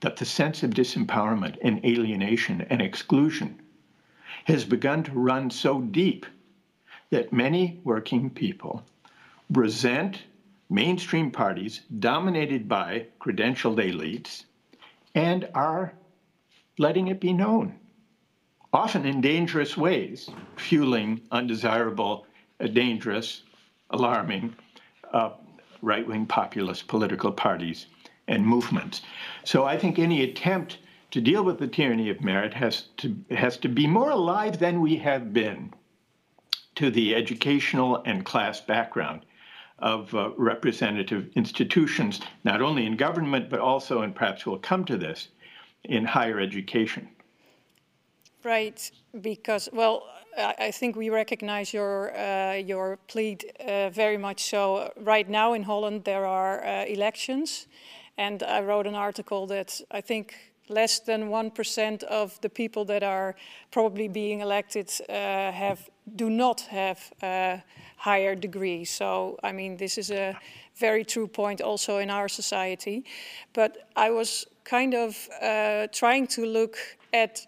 [0.00, 3.60] that the sense of disempowerment and alienation and exclusion
[4.44, 6.26] has begun to run so deep
[7.10, 8.82] that many working people
[9.50, 10.22] resent
[10.70, 14.44] mainstream parties dominated by credentialed elites
[15.14, 15.94] and are
[16.78, 17.74] letting it be known,
[18.72, 22.26] often in dangerous ways, fueling undesirable,
[22.60, 23.42] uh, dangerous,
[23.90, 24.54] alarming
[25.12, 25.30] uh,
[25.80, 27.86] right wing populist political parties
[28.28, 29.02] and movements.
[29.44, 30.78] So I think any attempt
[31.10, 34.80] to deal with the tyranny of merit has to has to be more alive than
[34.80, 35.72] we have been
[36.74, 39.24] to the educational and class background
[39.80, 44.96] of uh, representative institutions, not only in government but also, and perhaps we'll come to
[44.96, 45.28] this,
[45.84, 47.08] in higher education.
[48.44, 50.04] Right, because well,
[50.36, 54.92] I think we recognize your uh, your plea uh, very much so.
[54.96, 57.66] Right now in Holland there are uh, elections,
[58.18, 60.34] and I wrote an article that I think
[60.68, 63.34] less than 1% of the people that are
[63.70, 67.62] probably being elected uh, have do not have a
[67.96, 68.84] higher degree.
[68.84, 70.36] So, I mean, this is a
[70.76, 73.04] very true point also in our society.
[73.52, 76.76] But I was kind of uh, trying to look
[77.12, 77.46] at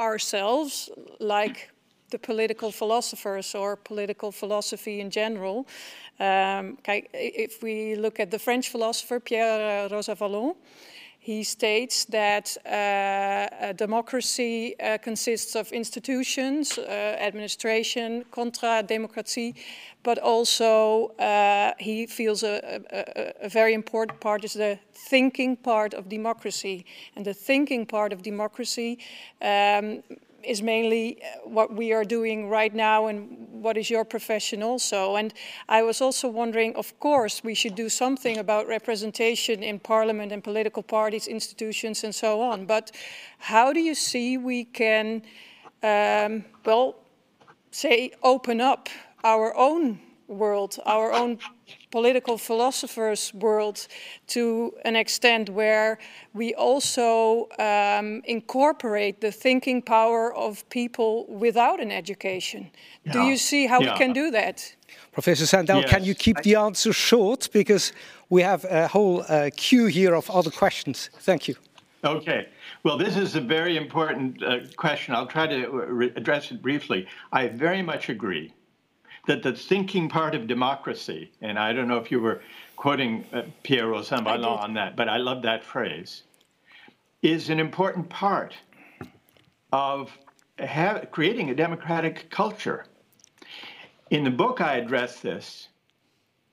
[0.00, 0.90] ourselves
[1.20, 1.70] like
[2.10, 5.66] the political philosophers or political philosophy in general.
[6.20, 10.54] Um, if we look at the French philosopher Pierre Rosanvallon,
[11.20, 16.82] he states that uh, democracy uh, consists of institutions, uh,
[17.20, 19.54] administration, contra democracy,
[20.02, 25.92] but also uh, he feels a, a, a, very important part is the thinking part
[25.92, 26.86] of democracy.
[27.14, 28.98] And the thinking part of democracy
[29.42, 30.02] um,
[30.42, 35.16] is mainly uh, what we are doing right now and what is your profession also.
[35.16, 35.34] And
[35.68, 40.42] I was also wondering, of course, we should do something about representation in parliament and
[40.42, 42.66] political parties, institutions, and so on.
[42.66, 42.92] But
[43.38, 45.22] how do you see we can,
[45.82, 46.96] um, well,
[47.70, 48.88] say, open up
[49.24, 51.38] our own world, our own
[51.90, 53.86] political philosophers' world
[54.26, 55.98] to an extent where
[56.34, 62.70] we also um, incorporate the thinking power of people without an education.
[63.04, 63.12] Yeah.
[63.12, 63.92] Do you see how yeah.
[63.92, 64.76] we can do that?
[65.12, 65.90] Professor Sandel, yes.
[65.90, 67.48] can you keep the answer short?
[67.52, 67.92] Because
[68.28, 71.10] we have a whole uh, queue here of other questions.
[71.20, 71.56] Thank you.
[72.04, 72.48] Okay.
[72.84, 75.14] Well, this is a very important uh, question.
[75.14, 77.08] I'll try to uh, address it briefly.
[77.32, 78.52] I very much agree
[79.28, 82.40] that the thinking part of democracy, and I don't know if you were
[82.76, 86.22] quoting uh, Pierre Rosanvallon on that, but I love that phrase,
[87.20, 88.54] is an important part
[89.70, 90.16] of
[90.58, 92.86] have, creating a democratic culture.
[94.10, 95.68] In the book, I address this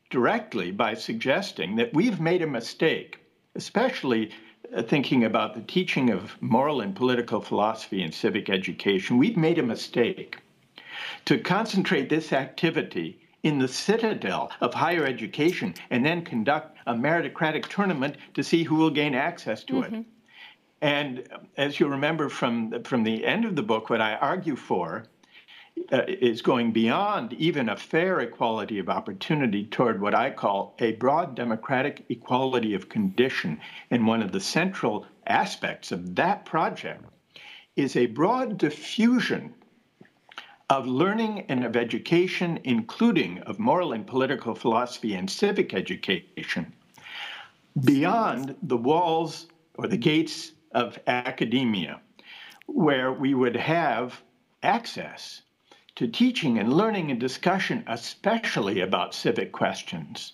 [0.10, 3.20] directly by suggesting that we've made a mistake,
[3.56, 4.32] especially
[4.76, 9.18] uh, thinking about the teaching of moral and political philosophy in civic education.
[9.18, 10.40] We've made a mistake
[11.26, 17.68] to concentrate this activity in the citadel of higher education and then conduct a meritocratic
[17.68, 19.96] tournament to see who will gain access to mm-hmm.
[19.96, 20.06] it.
[20.82, 25.06] And as you remember from, from the end of the book, what I argue for
[25.92, 30.94] uh, is going beyond even a fair equality of opportunity toward what I call a
[30.94, 33.60] broad democratic equality of condition.
[33.92, 37.04] And one of the central aspects of that project
[37.76, 39.54] is a broad diffusion
[40.70, 46.74] of learning and of education, including of moral and political philosophy and civic education,
[47.84, 52.00] beyond the walls or the gates of academia,
[52.66, 54.22] where we would have
[54.64, 55.42] access
[55.96, 60.34] to teaching and learning and discussion, especially about civic questions,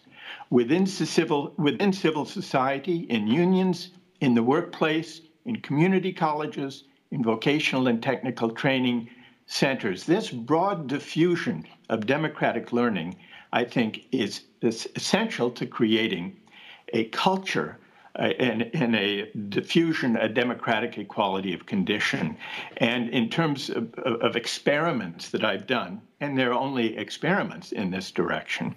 [0.50, 7.88] within civil, within civil society, in unions, in the workplace, in community colleges, in vocational
[7.88, 9.10] and technical training
[9.52, 10.06] centers.
[10.06, 13.18] This broad diffusion of democratic learning,
[13.52, 16.38] I think, is, is essential to creating
[16.94, 17.78] a culture
[18.18, 22.38] uh, and, and, a diffusion, a democratic equality of condition.
[22.78, 27.92] And in terms of, of, experiments that I've done, and there are only experiments in
[27.92, 28.76] this direction,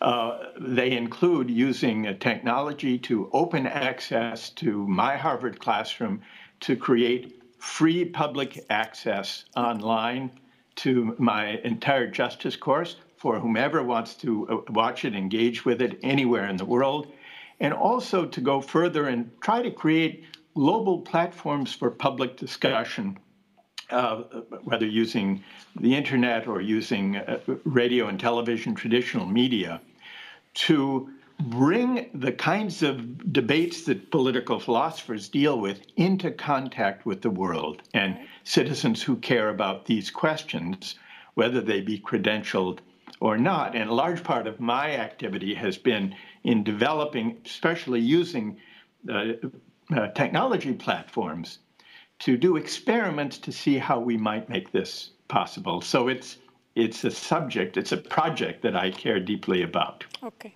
[0.00, 6.22] uh, they include using technology to open access to my Harvard classroom
[6.60, 10.30] to create free public access online
[10.76, 15.98] to my entire justice course for whomever wants to uh, watch it, engage with it
[16.02, 17.12] anywhere in the world,
[17.60, 23.18] and also to go further and try to create global platforms for public discussion,
[23.90, 24.22] uh,
[24.64, 25.44] whether using
[25.78, 29.82] the internet or using uh, radio and television, traditional media,
[30.54, 31.10] to
[31.40, 37.82] bring the kinds of debates that political philosophers deal with into contact with the world
[37.94, 40.96] and citizens who care about these questions,
[41.34, 42.78] whether they be credentialed
[43.20, 43.74] or not.
[43.74, 46.14] And a large part of my activity has been
[46.44, 48.58] in developing, especially using
[49.08, 49.32] uh,
[49.94, 51.58] uh, technology platforms
[52.20, 55.80] to do experiments to see how we might make this possible.
[55.80, 56.36] So it's
[56.76, 60.04] it's a subject, it's a project that I care deeply about.
[60.22, 60.54] Okay.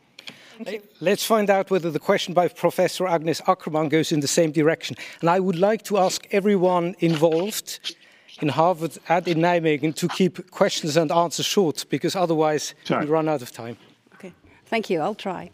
[1.01, 4.97] Let's find out whether the question by Professor Agnes Akkerman goes in the same direction.
[5.21, 7.97] And I would like to ask everyone involved
[8.41, 13.05] in Harvard and in Nijmegen to keep questions and answers short, because otherwise Sorry.
[13.05, 13.77] we run out of time.
[14.15, 14.33] Okay,
[14.67, 15.01] thank you.
[15.01, 15.51] I'll try.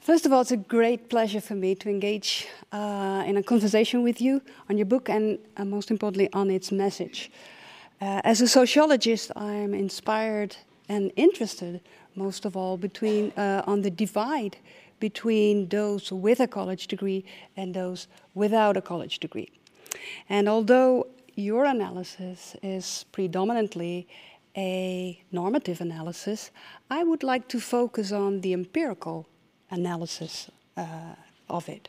[0.00, 4.02] First of all, it's a great pleasure for me to engage uh, in a conversation
[4.02, 7.30] with you on your book and, uh, most importantly, on its message.
[8.00, 10.56] Uh, as a sociologist, I'm inspired
[10.90, 11.80] and interested
[12.16, 14.56] most of all, between uh, on the divide
[15.00, 17.24] between those with a college degree
[17.56, 19.50] and those without a college degree.
[20.28, 24.08] And although your analysis is predominantly
[24.56, 26.50] a normative analysis,
[26.90, 29.26] I would like to focus on the empirical
[29.70, 31.16] analysis uh,
[31.48, 31.88] of it.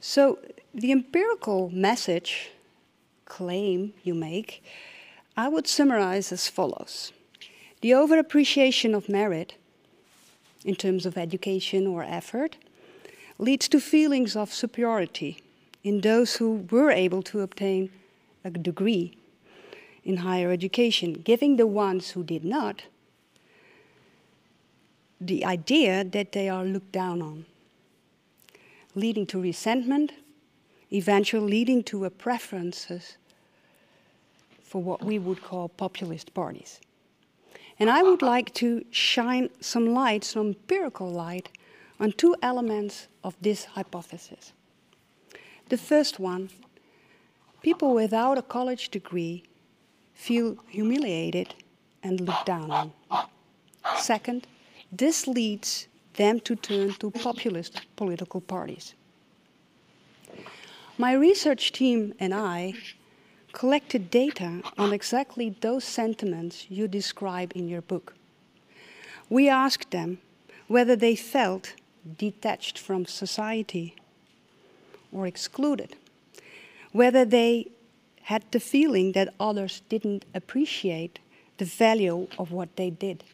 [0.00, 0.38] So,
[0.74, 2.50] the empirical message
[3.24, 4.62] claim you make,
[5.36, 7.12] I would summarize as follows.
[7.80, 9.54] The overappreciation of merit,
[10.64, 12.56] in terms of education or effort,
[13.38, 15.40] leads to feelings of superiority
[15.84, 17.90] in those who were able to obtain
[18.44, 19.16] a degree
[20.04, 22.82] in higher education, giving the ones who did not
[25.20, 27.44] the idea that they are looked down on,
[28.94, 30.12] leading to resentment,
[30.92, 33.16] eventually leading to a preferences
[34.62, 36.80] for what we would call populist parties.
[37.80, 41.48] And I would like to shine some light, some empirical light,
[42.00, 44.52] on two elements of this hypothesis.
[45.68, 46.50] The first one
[47.62, 49.42] people without a college degree
[50.14, 51.54] feel humiliated
[52.02, 52.92] and looked down on.
[53.96, 54.46] Second,
[54.92, 58.94] this leads them to turn to populist political parties.
[60.96, 62.74] My research team and I
[63.52, 68.14] collected data on exactly those sentiments you describe in your book.
[69.28, 70.18] We asked them
[70.68, 71.74] whether they felt
[72.18, 73.94] detached from society
[75.12, 75.96] or excluded,
[76.92, 77.68] whether they
[78.22, 81.18] had the feeling that others didn't appreciate
[81.56, 83.24] the value of what they did,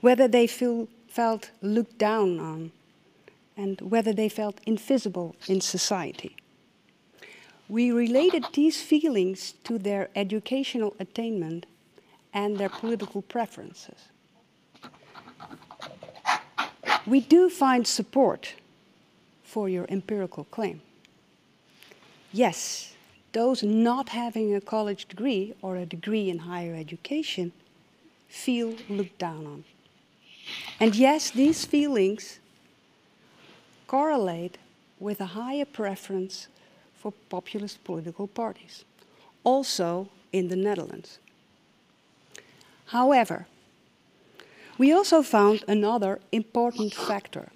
[0.00, 2.72] whether they feel, felt looked down on,
[3.56, 6.36] and whether they felt invisible in society.
[7.68, 11.66] We related these feelings to their educational attainment
[12.32, 14.08] and their political preferences.
[17.06, 18.54] We do find support
[19.44, 20.80] for your empirical claim.
[22.32, 22.94] Yes,
[23.32, 27.52] those not having a college degree or a degree in higher education
[28.28, 29.64] feel looked down on.
[30.78, 32.38] And yes, these feelings
[33.86, 34.58] correlate
[34.98, 36.48] with a higher preference
[37.06, 38.84] for populist political parties,
[39.44, 41.20] also in the Netherlands.
[42.86, 43.46] However,
[44.76, 47.52] we also found another important factor,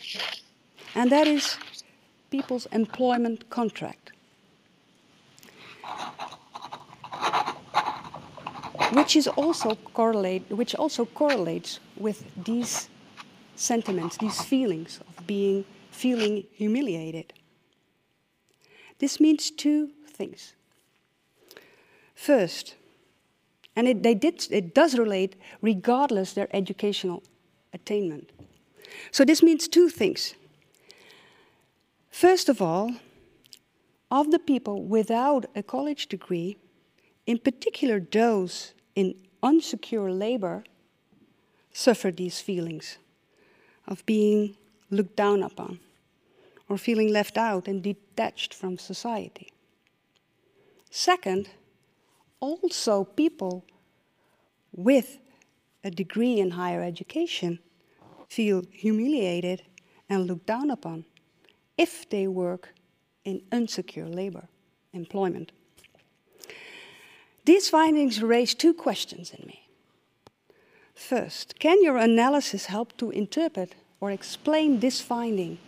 [0.95, 1.59] and that is
[2.31, 4.13] people's employment contract.
[8.93, 12.89] which is also correlate, which also correlates with these
[13.55, 17.33] sentiments, these feelings of being feeling humiliated.
[19.01, 20.53] This means two things.
[22.15, 22.75] First,
[23.75, 27.23] and it, they did, it does relate regardless their educational
[27.73, 28.31] attainment.
[29.11, 30.35] So this means two things.
[32.11, 32.93] First of all,
[34.11, 36.59] of the people without a college degree,
[37.27, 40.65] in particular those in unsecure labor,
[41.73, 42.99] suffer these feelings
[43.87, 44.57] of being
[44.91, 45.79] looked down upon
[46.71, 49.53] or feeling left out and detached from society.
[50.89, 51.51] Second,
[52.39, 53.65] also people
[54.73, 55.19] with
[55.83, 57.59] a degree in higher education
[58.29, 59.63] feel humiliated
[60.09, 61.05] and looked down upon
[61.77, 62.73] if they work
[63.25, 64.49] in unsecure labor
[64.93, 65.51] employment.
[67.47, 69.67] These findings raise two questions in me.
[70.95, 75.59] First, can your analysis help to interpret or explain this finding?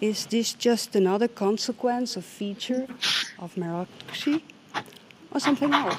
[0.00, 2.86] Is this just another consequence, a feature
[3.38, 4.42] of meritocracy,
[5.30, 5.96] or something else?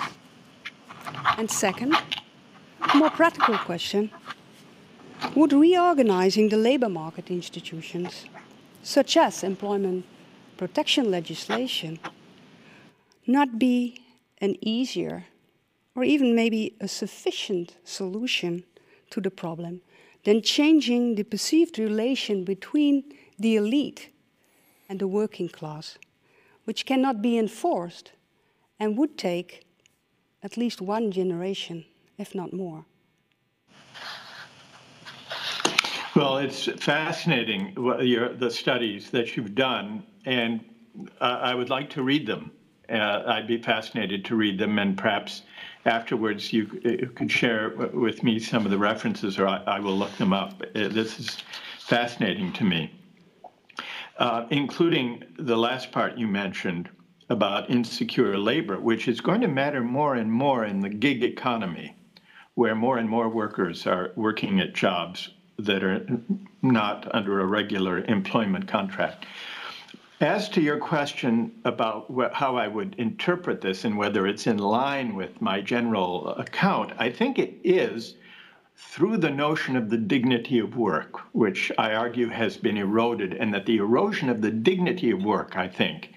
[1.38, 1.96] And second,
[2.94, 4.12] a more practical question
[5.36, 8.26] would reorganizing the labor market institutions,
[8.84, 10.06] such as employment
[10.58, 12.00] protection legislation,
[13.26, 14.00] not be
[14.40, 15.26] an easier
[15.96, 18.64] or even maybe a sufficient solution
[19.10, 19.82] to the problem
[20.24, 23.04] than changing the perceived relation between
[23.40, 24.10] the elite
[24.90, 25.98] and the working class,
[26.66, 28.12] which cannot be enforced
[28.80, 29.66] and would take
[30.44, 31.86] at least one generation,
[32.18, 32.86] if not more.
[36.16, 40.64] Well, it's fascinating your, the studies that you've done, and
[41.22, 42.52] uh, I would like to read them.
[42.90, 45.44] Uh, I'd be fascinated to read them, and perhaps
[45.86, 49.96] afterwards you, you could share with me some of the references, or I, I will
[49.96, 50.64] look them up.
[50.76, 51.38] Uh, this is
[51.78, 52.92] fascinating to me,
[54.18, 56.90] uh, including the last part you mentioned
[57.30, 61.96] about insecure labor, which is going to matter more and more in the gig economy,
[62.56, 66.06] where more and more workers are working at jobs that are
[66.62, 69.26] not under a regular employment contract.
[70.20, 74.58] As to your question about wh- how I would interpret this and whether it's in
[74.58, 78.16] line with my general account, I think it is
[78.78, 83.52] through the notion of the dignity of work, which I argue has been eroded, and
[83.54, 86.14] that the erosion of the dignity of work, I think,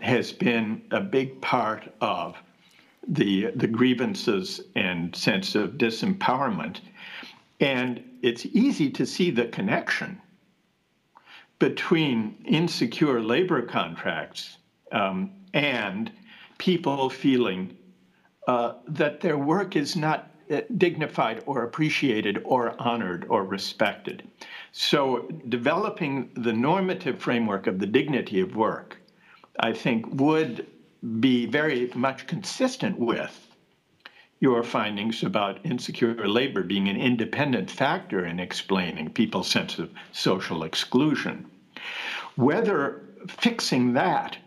[0.00, 2.36] has been a big part of
[3.06, 6.80] the, the grievances and sense of disempowerment.
[7.60, 10.20] And it's easy to see the connection
[11.60, 14.58] between insecure labor contracts
[14.90, 16.10] um, and
[16.58, 17.76] people feeling
[18.48, 20.29] uh, that their work is not
[20.76, 24.28] dignified or appreciated or honored or respected.
[24.72, 29.00] So, developing the normative framework of the dignity of work,
[29.60, 30.66] I think, would
[31.20, 33.48] be very much consistent with
[34.40, 40.64] your findings about insecure labor being an independent factor in explaining people's sense of social
[40.64, 41.46] exclusion.
[42.36, 44.38] Whether fixing that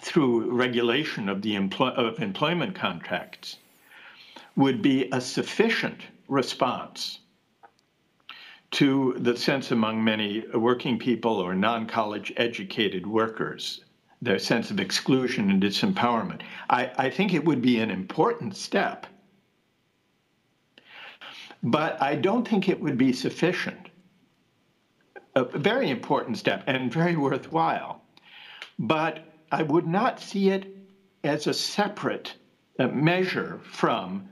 [0.00, 3.56] through regulation of the empl- of employment contracts
[4.56, 7.20] would be a sufficient response
[8.72, 13.84] to the sense among many working people or non-college educated workers
[14.22, 16.42] their sense of exclusion and disempowerment.
[16.70, 19.06] I, I think it would be an important step,
[21.62, 23.88] but I don't think it would be sufficient.
[25.34, 28.02] A very important step and very worthwhile,
[28.78, 30.66] but I would not see it
[31.24, 32.34] as a separate
[32.78, 34.28] uh, measure from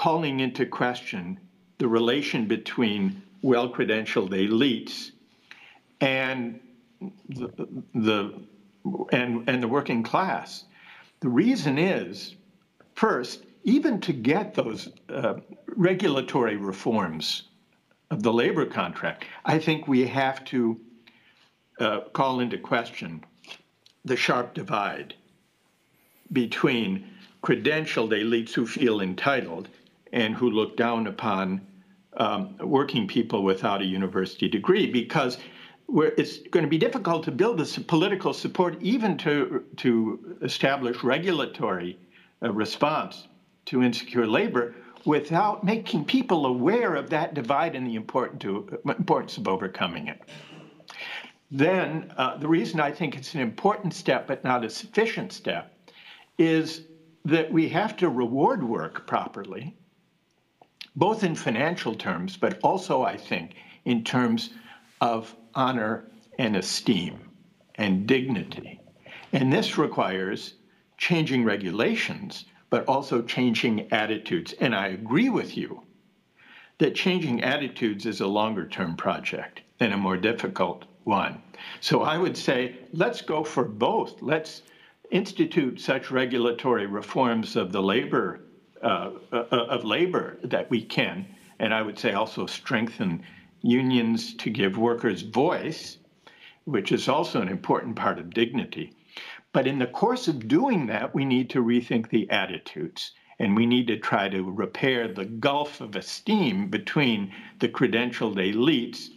[0.00, 1.38] calling into question
[1.76, 5.10] the relation between well credentialed elites
[6.00, 6.58] and
[7.28, 7.50] the,
[7.94, 8.32] the
[9.12, 10.64] and, and the working class.
[11.20, 12.34] The reason is,
[12.94, 15.34] first, even to get those uh,
[15.76, 17.42] regulatory reforms
[18.10, 20.80] of the labor contract, I think we have to
[21.78, 23.22] uh, call into question
[24.06, 25.12] the sharp divide
[26.32, 27.06] between
[27.42, 29.68] credentialed elites who feel entitled
[30.12, 31.66] and who look down upon
[32.16, 35.38] um, working people without a university degree because
[35.92, 41.98] it's going to be difficult to build this political support, even to to establish regulatory
[42.42, 43.28] uh, response
[43.66, 49.36] to insecure labor, without making people aware of that divide and the important to, importance
[49.36, 50.20] of overcoming it.
[51.50, 55.74] Then, uh, the reason I think it's an important step, but not a sufficient step,
[56.38, 56.82] is
[57.24, 59.76] that we have to reward work properly,
[61.00, 63.54] both in financial terms, but also, I think,
[63.86, 64.50] in terms
[65.00, 66.04] of honor
[66.38, 67.18] and esteem
[67.76, 68.78] and dignity.
[69.32, 70.56] And this requires
[70.98, 74.52] changing regulations, but also changing attitudes.
[74.60, 75.82] And I agree with you
[76.76, 81.40] that changing attitudes is a longer term project and a more difficult one.
[81.80, 84.20] So I would say let's go for both.
[84.20, 84.64] Let's
[85.10, 88.42] institute such regulatory reforms of the labor
[88.82, 91.26] uh, uh, of labor that we can,
[91.58, 93.22] and I would say also strengthen
[93.62, 95.98] unions to give workers voice,
[96.64, 98.92] which is also an important part of dignity.
[99.52, 103.12] But in the course of doing that, we need to rethink the attitudes.
[103.38, 109.08] And we need to try to repair the gulf of esteem between the credentialed elites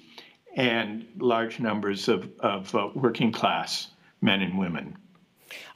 [0.56, 3.90] and large numbers of, of uh, working class
[4.22, 4.98] men and women.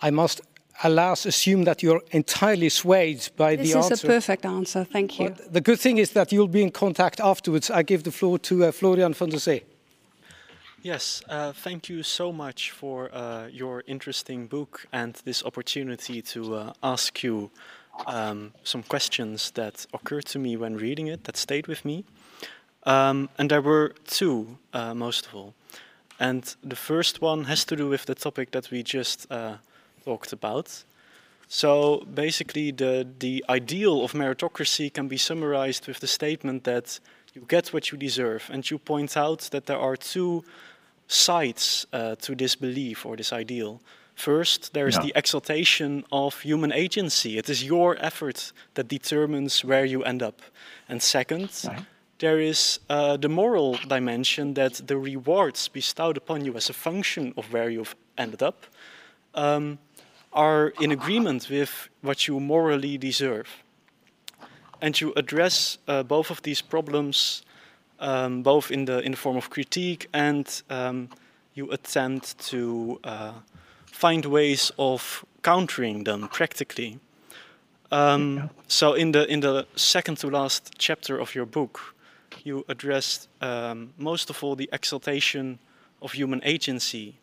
[0.02, 0.42] I must,
[0.84, 3.90] alas, assume that you're entirely swayed by this the answer.
[3.90, 5.36] This is a perfect answer, thank you.
[5.50, 7.70] the good thing is that you'll be in contact afterwards.
[7.70, 9.64] I give the floor to uh, Florian van der Zee.
[10.84, 16.56] Yes, uh, thank you so much for uh, your interesting book and this opportunity to
[16.56, 17.50] uh, ask you
[18.06, 22.06] um, some questions that occurred to me when reading it, that stayed with me.
[22.84, 25.54] Um, and there were two, uh, most of all.
[26.20, 29.58] And the first one has to do with the topic that we just uh,
[30.08, 30.68] talked about.
[31.48, 31.72] So
[32.14, 37.00] basically, the, the ideal of meritocracy can be summarized with the statement that
[37.34, 38.44] you get what you deserve.
[38.54, 40.44] And you point out that there are two
[41.08, 43.80] sides uh, to this belief or this ideal.
[44.16, 45.04] First, there is yeah.
[45.06, 47.38] the exaltation of human agency.
[47.38, 50.42] It is your effort that determines where you end up.
[50.90, 51.86] And second, right
[52.20, 57.34] there is uh, the moral dimension that the rewards bestowed upon you as a function
[57.38, 58.66] of where you've ended up
[59.36, 59.78] um,
[60.38, 63.48] are in agreement with what you morally deserve.
[64.82, 67.42] And you address uh, both of these problems,
[68.00, 71.10] um, both in the, in the form of critique and um,
[71.56, 73.34] you attempt to uh,
[73.92, 77.00] find ways of countering them practically.
[77.92, 81.96] Um, so, in the in the second to last chapter of your book,
[82.44, 85.58] you addressed um, most of all the exaltation
[86.02, 87.16] of human agency.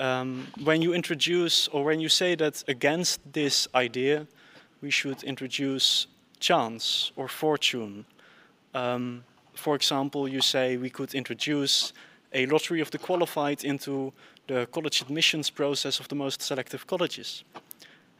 [0.00, 4.26] Um, when you introduce, or when you say that against this idea,
[4.80, 6.06] we should introduce
[6.38, 8.06] chance or fortune.
[8.72, 11.92] Um, for example, you say we could introduce
[12.32, 14.14] a lottery of the qualified into
[14.46, 17.44] the college admissions process of the most selective colleges.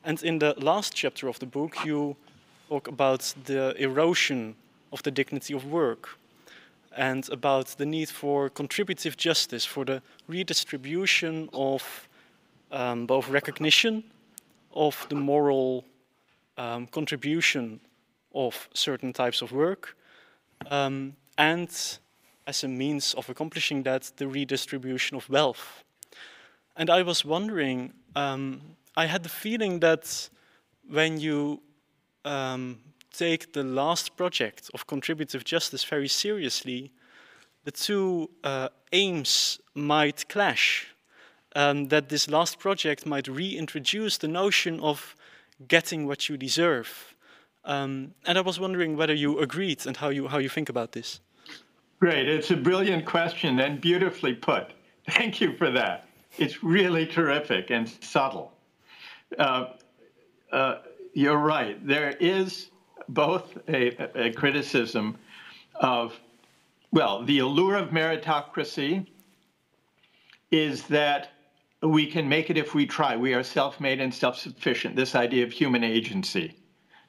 [0.05, 2.15] And in the last chapter of the book, you
[2.69, 4.55] talk about the erosion
[4.93, 6.20] of the dignity of work
[6.97, 12.09] and about the need for contributive justice, for the redistribution of
[12.73, 14.05] um, both recognition
[14.73, 15.85] of the moral
[16.57, 17.81] um, contribution
[18.35, 19.97] of certain types of work,
[20.71, 21.99] um, and
[22.47, 25.85] as a means of accomplishing that, the redistribution of wealth.
[26.77, 28.61] And I was wondering, um,
[28.97, 30.31] I had the feeling that
[30.89, 31.61] when you
[32.25, 32.79] um,
[33.13, 36.93] take the last project of contributive justice very seriously,
[37.65, 40.87] the two uh, aims might clash.
[41.57, 45.17] Um, that this last project might reintroduce the notion of
[45.67, 47.17] getting what you deserve.
[47.65, 50.93] Um, and I was wondering whether you agreed and how you, how you think about
[50.93, 51.21] this.
[51.99, 52.29] Great.
[52.29, 54.73] It's a brilliant question and beautifully put.
[55.11, 56.07] Thank you for that.
[56.39, 58.53] It's really terrific and subtle.
[59.37, 59.67] Uh,
[60.53, 60.77] uh,
[61.13, 61.85] you're right.
[61.87, 62.71] There is
[63.15, 65.19] both a, a criticism
[65.75, 66.19] of,
[66.93, 69.07] well, the allure of meritocracy
[70.51, 71.31] is that
[71.83, 73.17] we can make it if we try.
[73.17, 74.97] We are self made and self sufficient.
[74.97, 76.55] This idea of human agency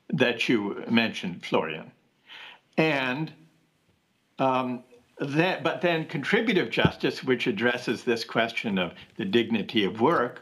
[0.09, 1.91] that you mentioned, Florian.
[2.77, 3.31] And
[4.39, 4.83] um,
[5.19, 10.41] that, but then contributive justice, which addresses this question of the dignity of work,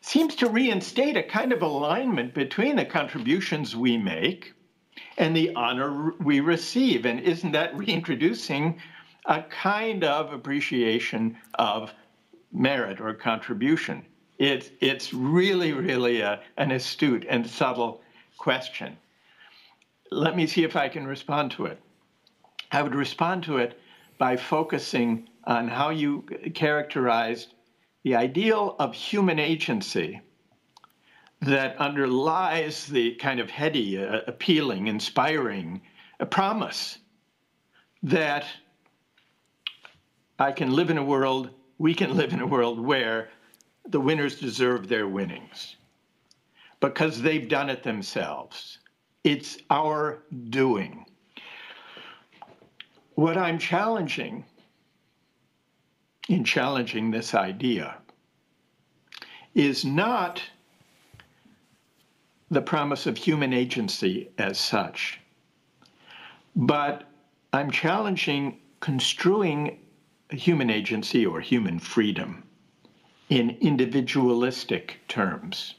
[0.00, 4.54] seems to reinstate a kind of alignment between the contributions we make
[5.20, 7.04] and the honor we receive.
[7.04, 8.80] And isn't that reintroducing
[9.26, 11.92] a kind of appreciation of
[12.50, 14.06] merit or contribution?
[14.38, 18.00] It's, it's really, really a, an astute and subtle
[18.38, 18.96] question.
[20.10, 21.78] Let me see if I can respond to it.
[22.72, 23.78] I would respond to it
[24.16, 26.22] by focusing on how you
[26.54, 27.52] characterized
[28.04, 30.22] the ideal of human agency
[31.42, 35.80] that underlies the kind of heady, uh, appealing, inspiring
[36.20, 36.98] uh, promise
[38.02, 38.44] that
[40.38, 43.30] I can live in a world, we can live in a world where
[43.86, 45.76] the winners deserve their winnings.
[46.80, 48.78] because they've done it themselves.
[49.22, 51.04] It's our doing.
[53.14, 54.44] What I'm challenging
[56.28, 57.98] in challenging this idea
[59.54, 60.42] is not
[62.50, 65.20] the promise of human agency as such,
[66.56, 67.04] but
[67.52, 69.78] I'm challenging construing
[70.30, 72.44] human agency or human freedom
[73.28, 75.74] in individualistic terms.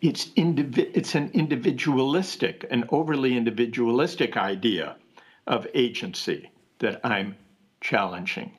[0.00, 4.96] It's, indivi- it's an individualistic, an overly individualistic idea
[5.46, 7.36] of agency that I'm
[7.80, 8.52] challenging.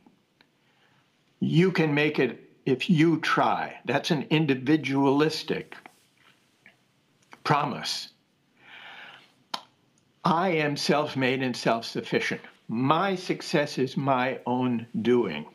[1.39, 3.79] You can make it if you try.
[3.85, 5.75] That's an individualistic
[7.43, 8.09] promise.
[10.23, 12.41] I am self made and self sufficient.
[12.67, 15.45] My success is my own doing.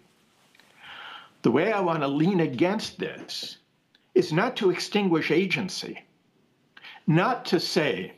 [1.43, 3.59] The way I want to lean against this
[4.14, 6.03] is not to extinguish agency,
[7.07, 8.14] not to say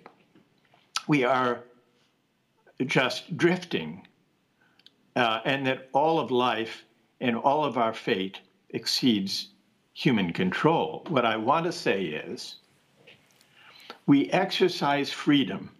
[1.08, 1.64] we are
[2.86, 4.06] just drifting
[5.16, 6.84] uh, and that all of life
[7.20, 8.40] and all of our fate
[8.70, 9.48] exceeds
[9.94, 11.04] human control.
[11.08, 12.56] What I want to say is
[14.06, 15.70] we exercise freedom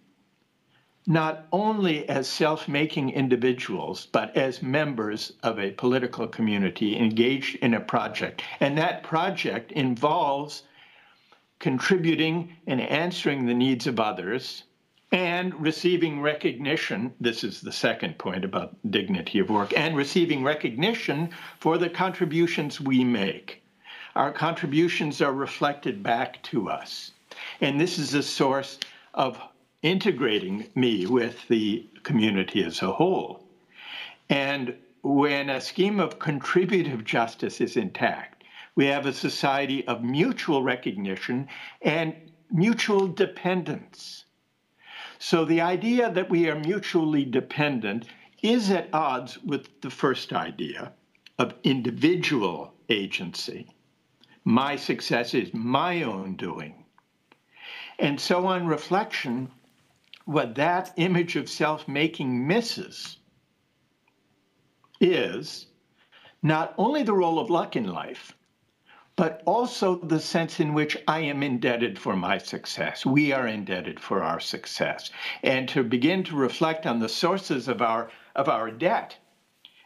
[1.06, 7.74] not only as self making individuals, but as members of a political community engaged in
[7.74, 8.42] a project.
[8.58, 10.64] And that project involves
[11.60, 14.64] contributing and answering the needs of others
[15.12, 17.14] and receiving recognition.
[17.20, 22.80] This is the second point about dignity of work and receiving recognition for the contributions
[22.80, 23.62] we make.
[24.16, 27.12] Our contributions are reflected back to us.
[27.60, 28.78] And this is a source
[29.14, 29.40] of
[29.82, 33.46] integrating me with the community as a whole.
[34.28, 40.62] And when a scheme of contributive justice is intact, we have a society of mutual
[40.62, 41.48] recognition
[41.82, 42.14] and
[42.50, 44.24] mutual dependence.
[45.18, 48.06] So the idea that we are mutually dependent
[48.42, 50.92] is at odds with the first idea
[51.38, 53.68] of individual agency.
[54.44, 56.85] My success is my own doing.
[57.98, 59.50] And so, on reflection,
[60.26, 63.16] what that image of self making misses
[65.00, 65.66] is
[66.42, 68.34] not only the role of luck in life,
[69.16, 73.06] but also the sense in which I am indebted for my success.
[73.06, 75.10] We are indebted for our success.
[75.42, 79.16] And to begin to reflect on the sources of our, of our debt,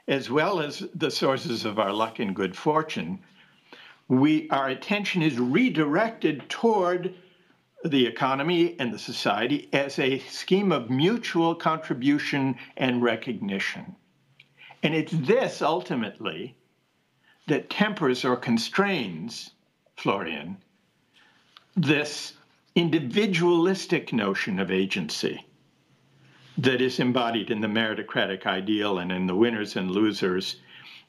[0.09, 3.21] as well as the sources of our luck and good fortune,
[4.09, 7.15] we, our attention is redirected toward
[7.85, 13.97] the economy and the society as a scheme of mutual contribution and recognition.
[14.83, 16.57] And it's this ultimately
[17.47, 19.51] that tempers or constrains,
[19.97, 20.59] Florian,
[21.77, 22.35] this
[22.75, 25.45] individualistic notion of agency
[26.59, 30.57] that is embodied in the meritocratic ideal and in the winners and losers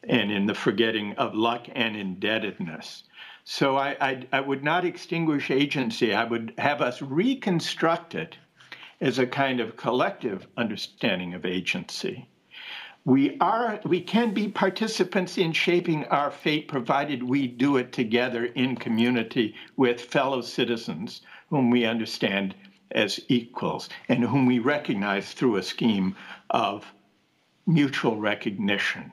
[0.08, 3.04] and in the forgetting of luck and indebtedness.
[3.44, 6.14] So I, I, I would not extinguish agency.
[6.14, 8.38] I would have us reconstruct it
[9.00, 12.28] as a kind of collective understanding of agency.
[13.04, 18.46] We are we can be participants in shaping our fate provided we do it together
[18.46, 22.54] in community with fellow citizens whom we understand
[22.92, 26.16] as equals and whom we recognize through a scheme
[26.52, 26.86] of
[27.66, 29.12] mutual recognition.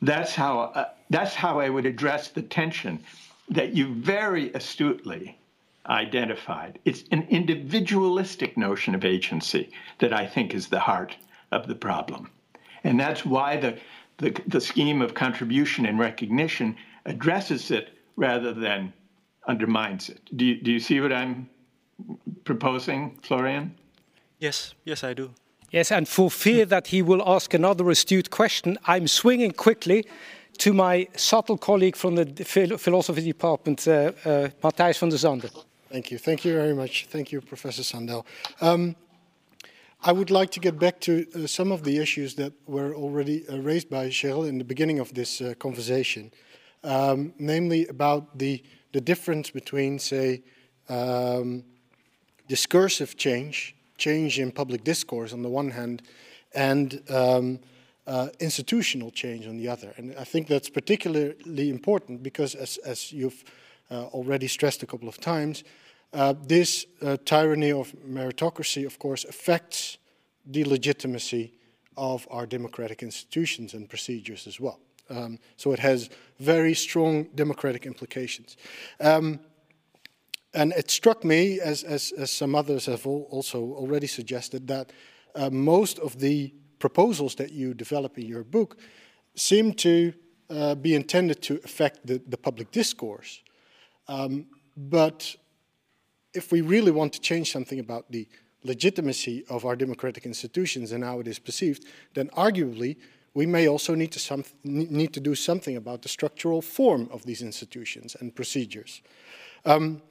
[0.00, 3.02] That's how uh, that's how I would address the tension
[3.48, 5.38] that you very astutely
[5.86, 6.78] identified.
[6.84, 11.16] It's an individualistic notion of agency that I think is the heart
[11.50, 12.30] of the problem.
[12.84, 13.78] And that's why the,
[14.18, 18.92] the, the scheme of contribution and recognition addresses it rather than
[19.48, 20.20] undermines it.
[20.36, 21.48] Do you, do you see what I'm
[22.44, 23.74] proposing, Florian?
[24.38, 25.32] Yes, yes, I do.
[25.70, 30.04] Yes, and for fear that he will ask another astute question, I'm swinging quickly
[30.58, 32.44] to my subtle colleague from the
[32.78, 35.50] philosophy department, uh, uh, Matthijs van der Zande.
[35.90, 36.18] Thank you.
[36.18, 37.06] Thank you very much.
[37.10, 38.24] Thank you, Professor Sandel.
[38.60, 38.96] Um,
[40.04, 43.46] I would like to get back to uh, some of the issues that were already
[43.46, 46.32] uh, raised by Cherelle in the beginning of this uh, conversation,
[46.82, 50.42] um, namely about the, the difference between, say,
[50.88, 51.62] um,
[52.48, 56.02] discursive change, change in public discourse on the one hand,
[56.54, 57.60] and um,
[58.06, 59.94] uh, institutional change on the other.
[59.96, 63.44] And I think that's particularly important because, as, as you've
[63.90, 65.64] uh, already stressed a couple of times,
[66.12, 69.98] uh, this uh, tyranny of meritocracy, of course, affects
[70.44, 71.52] the legitimacy
[71.96, 74.80] of our democratic institutions and procedures as well.
[75.10, 78.56] Um, so it has very strong democratic implications.
[79.00, 79.40] Um,
[80.54, 84.92] and it struck me, as, as, as some others have also already suggested, that
[85.34, 88.76] uh, most of the proposals that you develop in your book
[89.36, 90.12] seem to
[90.50, 93.40] uh, be intended to affect the, the public discourse.
[94.08, 95.36] Um, but
[96.34, 98.26] if we really want to change something about the
[98.64, 102.96] legitimacy of our democratic institutions and how it is perceived, then arguably
[103.32, 107.22] we may also need to, some, need to do something about the structural form of
[107.24, 109.02] these institutions and procedures.
[109.64, 110.02] Um,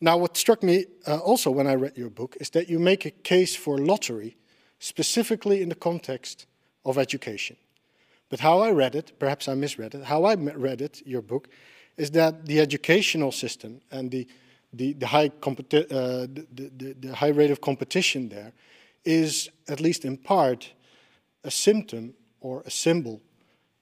[0.00, 3.04] now, what struck me uh, also when I read your book is that you make
[3.04, 4.36] a case for lottery
[4.80, 6.46] specifically in the context
[6.84, 7.56] of education.
[8.28, 11.48] But how I read it, perhaps I misread it, how I read it, your book,
[11.96, 14.26] is that the educational system and the,
[14.72, 18.52] the, the high, uh, the, the, the high rate of competition there
[19.04, 20.72] is, at least in part,
[21.44, 23.20] a symptom or a symbol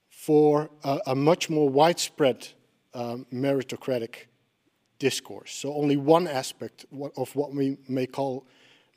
[0.09, 2.49] for a, a much more widespread
[2.95, 4.27] um, meritocratic
[4.99, 5.53] discourse.
[5.53, 6.87] So only one aspect
[7.17, 8.47] of what we may call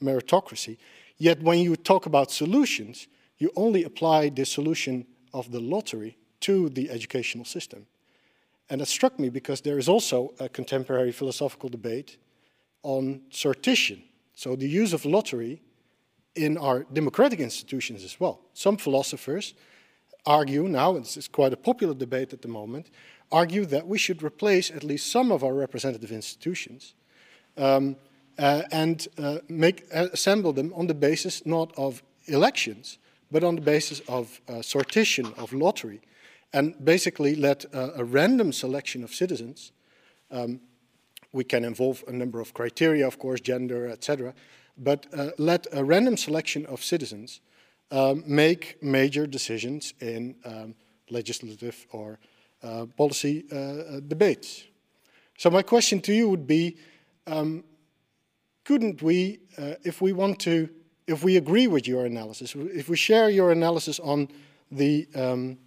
[0.02, 0.78] meritocracy.
[1.22, 3.07] Yet when you talk about solutions,
[3.38, 5.05] you only apply the solution
[5.36, 7.86] of the lottery to the educational system.
[8.72, 12.17] And it struck me because there is also a contemporary philosophical debate
[12.82, 14.01] on sortition.
[14.34, 15.61] So the use of lottery
[16.34, 18.39] in our democratic institutions as well.
[18.55, 19.53] Some philosophers
[20.26, 22.89] argue now, it's quite a popular debate at the moment,
[23.32, 26.95] argue that we should replace at least some of our representative institutions
[27.57, 27.95] um,
[28.38, 32.97] uh, and uh, make, uh, assemble them on the basis not of elections,
[33.32, 36.01] but on the basis of uh, sortition, of lottery,
[36.53, 39.71] and basically let uh, a random selection of citizens,
[40.32, 40.59] um,
[41.32, 44.34] we can involve a number of criteria, of course, gender, etc.,
[44.77, 45.05] but
[45.38, 47.41] let a random selection of citizens
[47.91, 50.73] um, make major decisions in um,
[51.09, 52.19] legislative or
[52.63, 54.63] uh, policy uh, debates.
[55.38, 56.77] So my question to you would be,
[57.27, 57.63] um,
[58.64, 59.39] couldn't we,
[59.84, 60.70] if we want to,
[61.07, 64.28] if we agree with your analysis, if we share your analysis on
[64.72, 65.57] the um,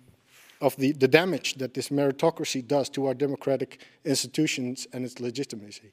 [0.61, 5.93] of the, the damage that this meritocracy does to our democratic institutions and its legitimacy,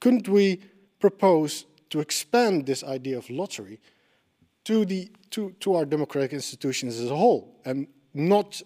[0.00, 0.60] couldn't we
[1.00, 3.80] propose to expand this idea of lottery
[4.64, 8.62] to, the, to, to our democratic institutions as a whole and not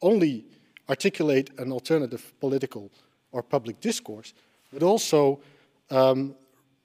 [0.00, 0.46] only
[0.88, 2.90] articulate an alternative political
[3.32, 4.32] or public discourse,
[4.72, 5.40] but also
[5.90, 6.34] um,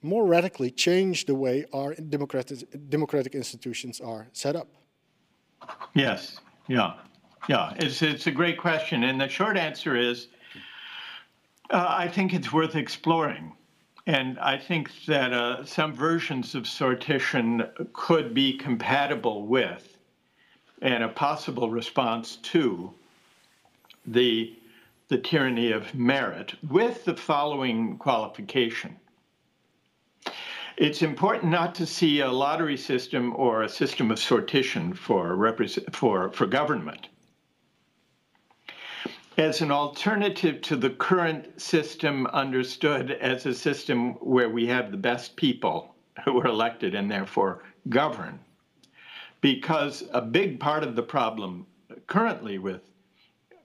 [0.02, 4.68] more radically change the way our democratic, democratic institutions are set up?
[5.94, 6.94] Yes, yeah,
[7.48, 7.74] yeah.
[7.78, 9.04] It's, it's a great question.
[9.04, 10.28] And the short answer is
[11.70, 13.54] uh, I think it's worth exploring.
[14.08, 19.98] And I think that uh, some versions of sortition could be compatible with
[20.82, 22.92] and a possible response to
[24.08, 24.58] the,
[25.10, 28.96] the tyranny of merit with the following qualification.
[30.80, 35.36] It's important not to see a lottery system or a system of sortition for,
[35.92, 37.10] for, for government
[39.38, 44.98] as an alternative to the current system understood as a system where we have the
[44.98, 48.40] best people who are elected and therefore govern.
[49.42, 51.66] Because a big part of the problem
[52.08, 52.82] currently with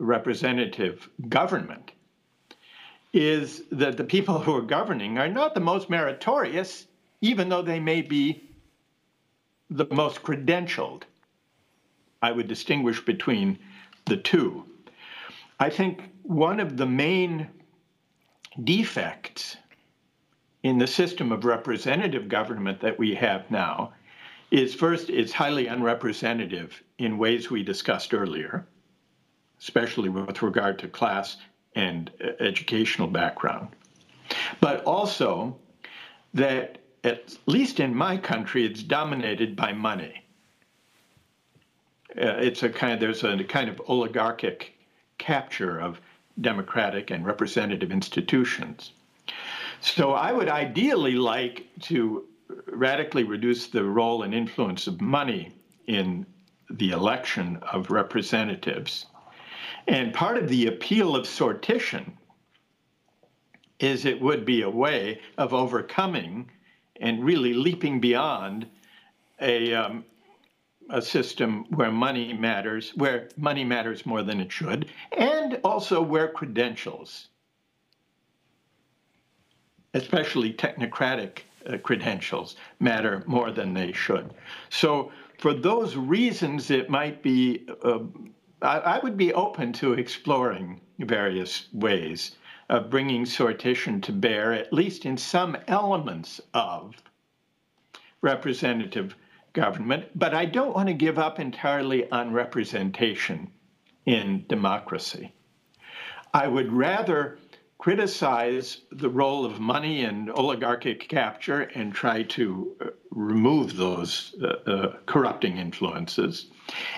[0.01, 1.93] representative government
[3.13, 6.87] is that the people who are governing are not the most meritorious,
[7.25, 8.51] even though they may be
[9.71, 11.05] the most credentialed.
[12.21, 13.59] I would distinguish between
[14.05, 14.65] the two.
[15.59, 17.49] I think one of the main
[18.63, 19.57] defects
[20.63, 23.95] in the system of representative government that we have now
[24.51, 28.67] is first, it's highly unrepresentative in ways we discussed earlier
[29.65, 31.39] especially with regard to class
[31.75, 33.69] and uh, educational background.
[34.61, 35.57] But also
[36.35, 40.25] that, at least in my country, it's dominated by money.
[42.17, 44.77] Uh, it's a kind there's a kind of oligarchic
[45.19, 46.01] capture of
[46.41, 48.93] democratic and representative institutions.
[49.81, 52.25] So I would ideally like to
[52.67, 55.53] radically reduce the role and influence of money
[55.87, 56.27] in
[56.71, 59.07] the election of representatives
[59.87, 62.13] and part of the appeal of sortition
[63.79, 66.51] is it would be a way of overcoming
[67.05, 68.67] and really leaping beyond
[69.39, 70.05] a, um,
[70.89, 76.29] a system where money matters, where money matters more than it should, and also where
[76.29, 77.29] credentials,
[79.93, 84.33] especially technocratic uh, credentials, matter more than they should.
[84.71, 87.99] So, for those reasons, it might be uh,
[88.63, 92.37] I, I would be open to exploring various ways
[92.69, 96.95] of bringing sortition to bear, at least in some elements of
[98.23, 99.15] representative
[99.53, 100.07] government.
[100.15, 103.51] But I don't want to give up entirely on representation
[104.07, 105.33] in democracy.
[106.33, 107.39] I would rather
[107.79, 114.71] criticize the role of money and oligarchic capture and try to uh, remove those uh,
[114.71, 116.47] uh, corrupting influences.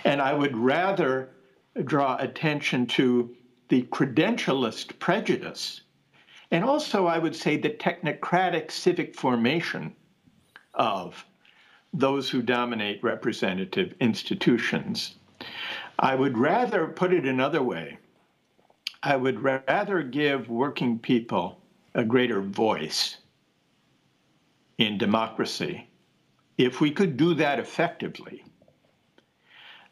[0.04, 1.30] And I would rather
[1.84, 3.34] draw attention to
[3.68, 5.80] the credentialist prejudice.
[6.50, 9.94] And also, I would say the technocratic civic formation
[10.74, 11.24] of
[11.92, 15.16] those who dominate representative institutions.
[15.98, 17.98] I would rather put it another way.
[19.02, 21.60] I would rather give working people
[21.94, 23.18] a greater voice
[24.78, 25.88] in democracy.
[26.58, 28.44] If we could do that effectively,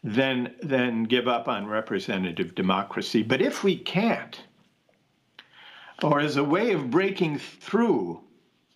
[0.04, 3.22] then, then give up on representative democracy.
[3.22, 4.38] But if we can't,
[6.02, 8.20] or as a way of breaking through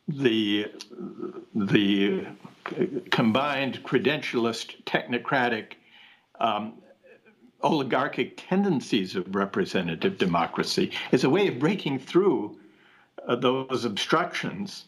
[0.08, 0.72] the,
[1.54, 2.26] the
[3.10, 5.74] combined credentialist, technocratic,
[6.40, 6.78] um,
[7.62, 12.58] oligarchic tendencies of representative democracy, as a way of breaking through
[13.26, 14.86] uh, those obstructions,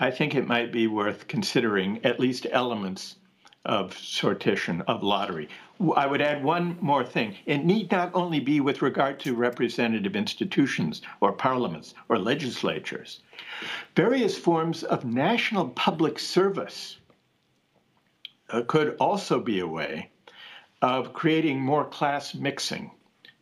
[0.00, 3.16] I think it might be worth considering at least elements
[3.64, 5.48] of sortition, of lottery.
[5.94, 7.36] I would add one more thing.
[7.46, 13.20] It need not only be with regard to representative institutions or parliaments or legislatures.
[13.94, 16.98] Various forms of national public service
[18.50, 20.10] uh, could also be a way
[20.82, 22.90] of creating more class mixing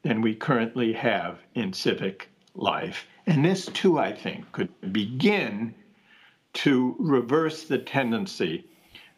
[0.02, 3.06] than we currently have in civic life.
[3.26, 5.74] And this, too, I think, could begin
[6.54, 8.64] to reverse the tendency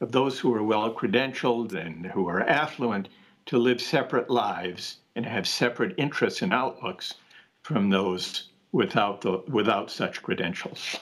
[0.01, 3.09] of those who are well credentialed and who are affluent
[3.47, 7.15] to live separate lives and have separate interests and outlooks
[7.63, 10.97] from those without, the, without such credentials.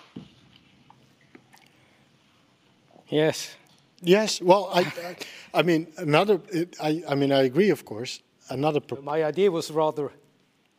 [3.09, 3.57] Yes.
[4.03, 4.41] Yes.
[4.41, 5.17] Well, I, I,
[5.55, 6.41] I mean, another.
[6.81, 8.23] I, I mean, I agree, of course.
[8.51, 8.81] Another.
[9.03, 10.13] My idea was rather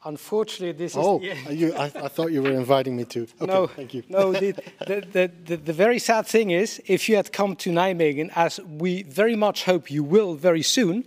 [0.06, 0.98] Unfortunately, this is.
[0.98, 3.24] Oh, I, I, thought you were inviting me to.
[3.42, 4.04] Okay, no, thank you.
[4.10, 4.54] no, the,
[4.86, 9.04] the, the, the, very sad thing is, if you had come to Nijmegen, as we
[9.04, 11.04] very much hope you will very soon,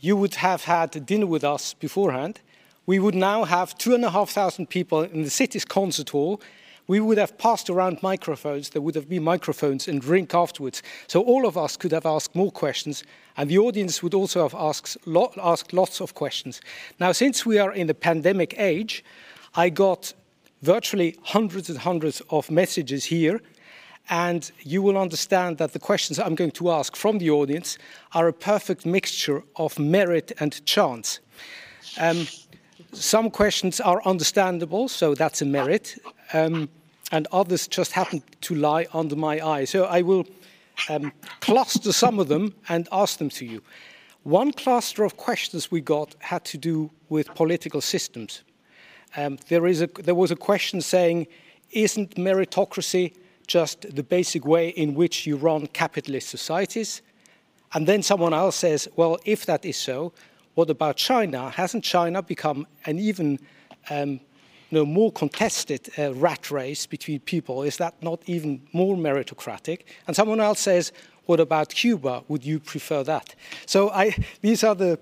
[0.00, 2.40] you would have had dinner with us beforehand.
[2.86, 6.40] We would now have two and a half thousand people in the city's concert hall
[6.88, 8.70] we would have passed around microphones.
[8.70, 10.82] There would have been microphones and drink afterwards.
[11.06, 13.04] So all of us could have asked more questions,
[13.36, 14.96] and the audience would also have asked,
[15.42, 16.60] asked lots of questions.
[17.00, 19.04] Now, since we are in the pandemic age,
[19.54, 20.12] I got
[20.62, 23.40] virtually hundreds and hundreds of messages here,
[24.08, 27.78] and you will understand that the questions I'm going to ask from the audience
[28.12, 31.20] are a perfect mixture of merit and chance.
[31.98, 32.28] Um,
[32.92, 35.98] some questions are understandable, so that's a merit,
[36.32, 36.68] um,
[37.12, 39.64] and others just happen to lie under my eye.
[39.64, 40.26] So I will
[40.88, 43.62] um, cluster some of them and ask them to you.
[44.22, 48.42] One cluster of questions we got had to do with political systems.
[49.16, 51.28] Um, there, is a, there was a question saying,
[51.70, 53.14] isn't meritocracy
[53.46, 57.02] just the basic way in which you run capitalist societies?
[57.72, 60.12] And then someone else says, well, if that is so,
[60.54, 61.50] what about China?
[61.50, 63.38] Hasn't China become an even
[63.90, 64.20] um,
[64.76, 67.62] know, more contested uh, rat race between people?
[67.62, 69.80] Is that not even more meritocratic?
[70.06, 70.92] And someone else says,
[71.26, 72.22] what about Cuba?
[72.28, 73.34] Would you prefer that?
[73.66, 74.98] So I, these are the,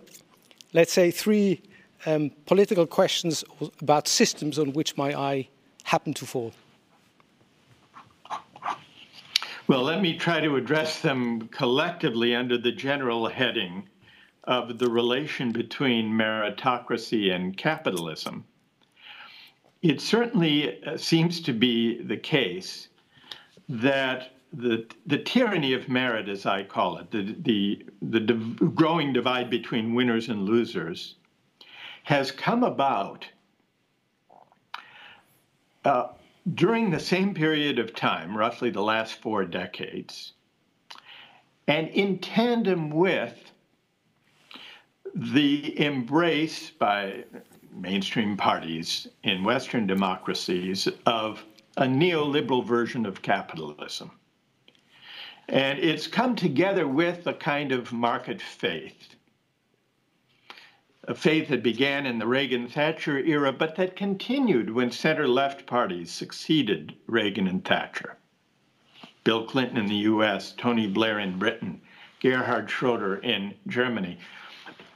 [0.72, 1.60] let's say, three
[2.06, 3.44] um, political questions
[3.80, 5.48] about systems on which my eye
[5.84, 6.52] happened to fall.
[9.66, 13.88] Well, let me try to address them collectively under the general heading
[14.44, 18.44] of the relation between meritocracy and capitalism.
[19.84, 22.88] It certainly uh, seems to be the case
[23.68, 29.12] that the, the tyranny of merit, as I call it, the, the, the div- growing
[29.12, 31.16] divide between winners and losers,
[32.04, 33.26] has come about
[35.84, 36.08] uh,
[36.54, 40.32] during the same period of time, roughly the last four decades,
[41.68, 43.52] and in tandem with
[45.14, 47.24] the embrace by
[47.74, 51.44] mainstream parties in Western democracies of
[51.76, 54.10] a neoliberal version of capitalism.
[55.48, 59.16] And it's come together with a kind of market faith,
[61.06, 65.66] a faith that began in the Reagan Thatcher era, but that continued when center left
[65.66, 68.16] parties succeeded Reagan and Thatcher.
[69.24, 71.82] Bill Clinton in the US, Tony Blair in Britain,
[72.20, 74.18] Gerhard Schroeder in Germany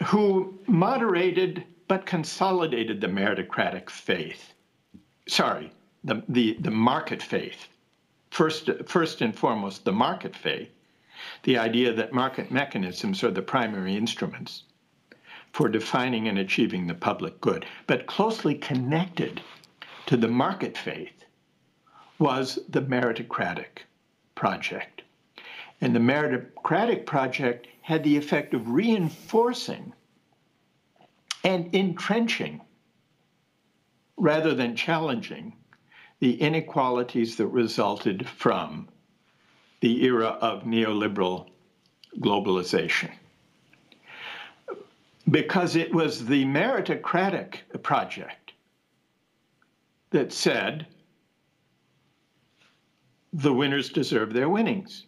[0.06, 4.52] who moderated but consolidated the meritocratic faith
[5.28, 5.70] sorry,
[6.02, 7.68] the, the, the market faith.
[8.30, 10.70] First, first and foremost, the market faith,
[11.44, 14.64] the idea that market mechanisms are the primary instruments
[15.52, 17.66] for defining and achieving the public good.
[17.86, 19.40] But closely connected
[20.06, 21.24] to the market faith
[22.18, 23.84] was the meritocratic
[24.34, 25.02] project.
[25.80, 29.92] And the meritocratic project had the effect of reinforcing
[31.44, 32.60] and entrenching
[34.16, 35.54] rather than challenging
[36.20, 38.88] the inequalities that resulted from
[39.80, 41.48] the era of neoliberal
[42.18, 43.10] globalization.
[45.30, 48.52] Because it was the meritocratic project
[50.10, 50.86] that said
[53.32, 55.04] the winners deserve their winnings.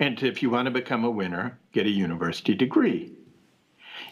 [0.00, 3.12] And if you want to become a winner, get a university degree.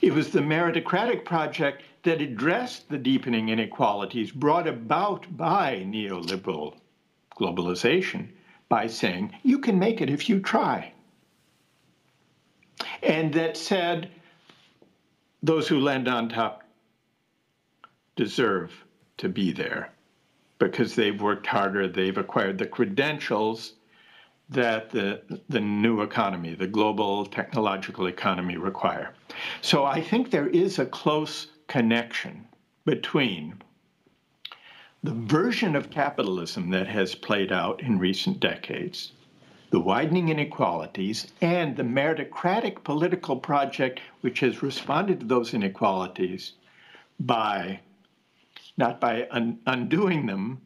[0.01, 6.77] It was the meritocratic project that addressed the deepening inequalities brought about by neoliberal
[7.37, 8.29] globalization
[8.69, 10.93] by saying, you can make it if you try.
[13.03, 14.11] And that said,
[15.43, 16.63] those who land on top
[18.15, 18.85] deserve
[19.17, 19.93] to be there
[20.59, 23.75] because they've worked harder, they've acquired the credentials
[24.51, 29.15] that the, the new economy, the global technological economy require.
[29.61, 32.47] So I think there is a close connection
[32.85, 33.61] between
[35.03, 39.13] the version of capitalism that has played out in recent decades,
[39.71, 46.55] the widening inequalities, and the meritocratic political project which has responded to those inequalities
[47.21, 47.81] by
[48.77, 50.61] not by un- undoing them,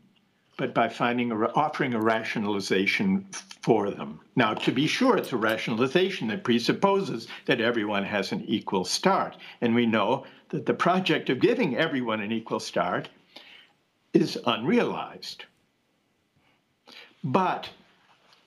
[0.56, 3.26] but by finding a, offering a rationalization
[3.62, 4.20] for them.
[4.36, 9.36] Now, to be sure, it's a rationalization that presupposes that everyone has an equal start.
[9.60, 13.08] And we know that the project of giving everyone an equal start
[14.12, 15.44] is unrealized.
[17.24, 17.70] But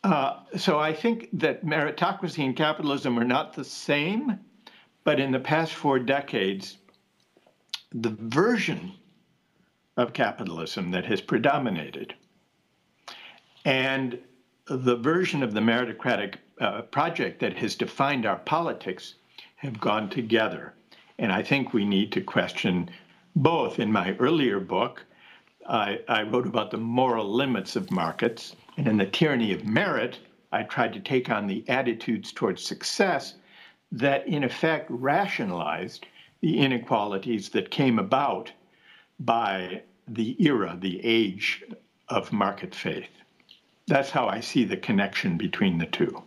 [0.03, 4.39] uh, so I think that meritocracy and capitalism are not the same,
[5.03, 6.77] but in the past four decades,
[7.91, 8.93] the version
[9.97, 12.13] of capitalism that has predominated.
[13.63, 14.19] And
[14.67, 19.15] the version of the meritocratic uh, project that has defined our politics
[19.57, 20.73] have gone together.
[21.17, 22.89] And I think we need to question
[23.35, 23.79] both.
[23.79, 25.05] In my earlier book,
[25.67, 28.55] I, I wrote about the moral limits of markets.
[28.77, 30.19] And in The Tyranny of Merit,
[30.51, 33.35] I tried to take on the attitudes towards success
[33.91, 36.05] that, in effect, rationalized
[36.41, 38.51] the inequalities that came about
[39.19, 41.63] by the era, the age
[42.09, 43.09] of market faith.
[43.87, 46.23] That's how I see the connection between the two.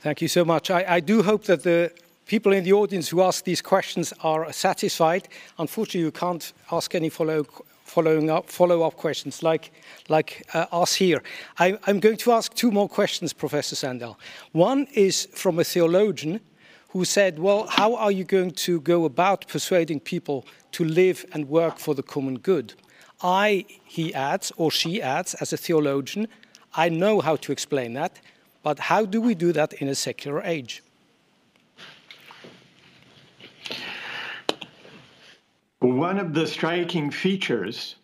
[0.00, 0.70] Thank you so much.
[0.70, 1.92] I, I do hope that the
[2.26, 5.28] people in the audience who ask these questions are satisfied.
[5.58, 7.44] Unfortunately, you can't ask any follow,
[7.84, 9.72] following up, follow-up questions like,
[10.08, 11.22] like uh, us here.
[11.58, 14.18] I, I'm going to ask two more questions, Professor Sandel.
[14.52, 16.40] One is from a theologian
[16.90, 21.48] who said, well, how are you going to go about persuading people to live and
[21.48, 22.74] work for the common good?
[23.22, 26.26] I, he adds, or she adds, as a theologian,
[26.74, 28.20] I know how to explain that,
[28.62, 30.82] but how do we do that in a secular age?
[35.78, 37.96] One of the striking features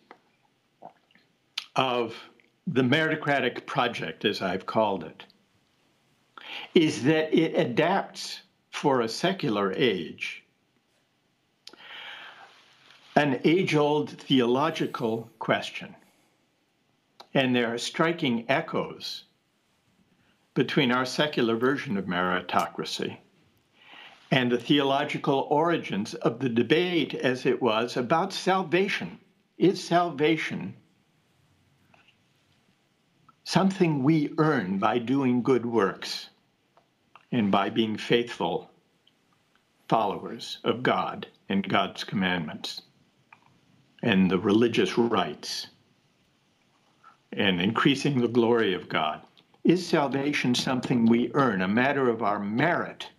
[1.75, 2.15] of
[2.65, 5.25] the meritocratic project, as I've called it,
[6.73, 8.41] is that it adapts
[8.77, 10.43] for a secular age
[13.15, 15.95] an age old theological question.
[17.33, 19.23] And there are striking echoes
[20.53, 23.17] between our secular version of meritocracy
[24.29, 29.17] and the theological origins of the debate as it was about salvation.
[29.57, 30.75] Is salvation
[33.43, 36.29] something we earn by doing good works?
[37.31, 38.69] And by being faithful
[39.87, 42.81] followers of God and God's commandments
[44.03, 45.67] and the religious rites
[47.33, 49.21] and increasing the glory of God.
[49.63, 53.09] Is salvation something we earn, a matter of our merit?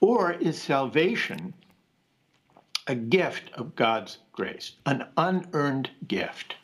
[0.00, 1.52] Or is salvation
[2.86, 6.56] a gift of God's grace, an unearned gift?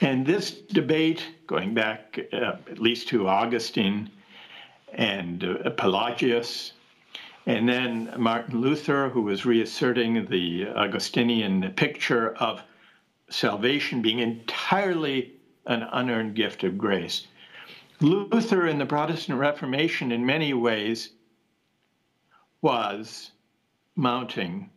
[0.00, 4.10] And this debate, going back uh, at least to Augustine,
[4.96, 6.72] and uh, Pelagius,
[7.46, 12.62] and then Martin Luther, who was reasserting the Augustinian picture of
[13.28, 15.32] salvation being entirely
[15.66, 17.26] an unearned gift of grace.
[18.00, 21.10] Luther in the Protestant Reformation, in many ways,
[22.60, 23.30] was
[23.96, 24.70] mounting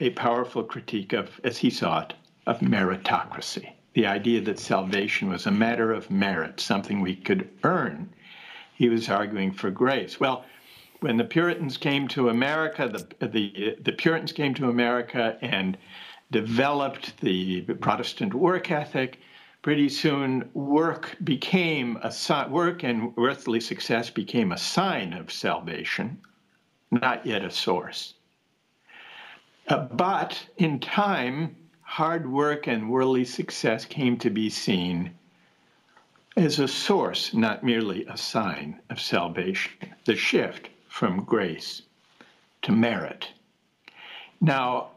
[0.00, 2.14] a powerful critique of, as he saw it,
[2.46, 8.12] of meritocracy, the idea that salvation was a matter of merit, something we could earn.
[8.74, 10.18] He was arguing for grace.
[10.18, 10.44] Well,
[11.00, 15.76] when the Puritans came to America, the, the, the Puritans came to America and
[16.30, 19.20] developed the Protestant work ethic,
[19.62, 26.20] pretty soon work became a work and earthly success became a sign of salvation,
[26.90, 28.14] not yet a source.
[29.68, 35.12] Uh, but in time, hard work and worldly success came to be seen
[36.36, 39.72] as a source, not merely a sign of salvation.
[40.04, 41.82] The shift from grace
[42.62, 43.28] to merit.
[44.40, 44.90] Now,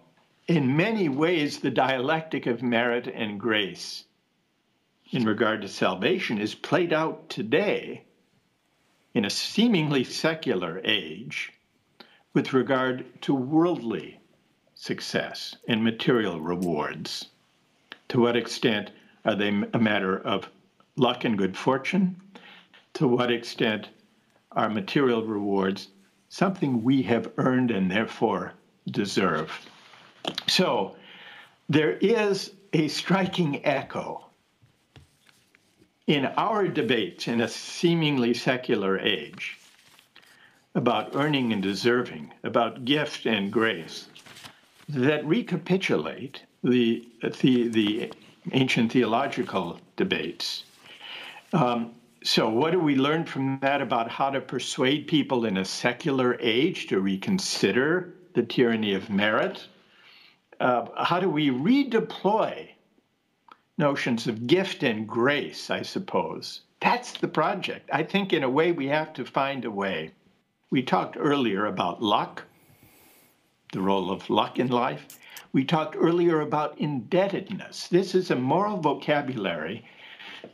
[0.48, 4.06] in many ways, the dialectic of merit and grace
[5.12, 8.04] in regard to salvation is played out today
[9.14, 11.54] in a seemingly secular age
[12.34, 14.20] with regard to worldly
[14.76, 17.28] success and material rewards.
[18.10, 18.92] To what extent
[19.24, 20.50] are they a matter of
[20.98, 22.16] luck and good fortune?
[22.96, 23.90] To what extent
[24.52, 25.90] are material rewards
[26.30, 28.54] something we have earned and therefore
[28.90, 29.52] deserve?
[30.48, 30.96] So
[31.70, 34.26] there is a striking echo
[36.08, 39.58] in our debates in a seemingly secular age
[40.76, 44.08] about earning and deserving, about gift and grace,
[44.90, 47.08] that recapitulate the,
[47.42, 48.12] the, the
[48.52, 50.66] ancient theological debates.
[51.56, 55.66] Um, so, what do we learn from that about how to persuade people in a
[55.66, 59.66] secular age to reconsider the tyranny of merit?
[60.60, 62.68] Uh, how do we redeploy
[63.78, 66.62] notions of gift and grace, I suppose.
[66.80, 67.90] That's the project.
[67.92, 70.12] I think, in a way, we have to find a way.
[70.70, 72.44] We talked earlier about luck,
[73.74, 75.20] the role of luck in life.
[75.52, 77.88] We talked earlier about indebtedness.
[77.88, 79.86] This is a moral vocabulary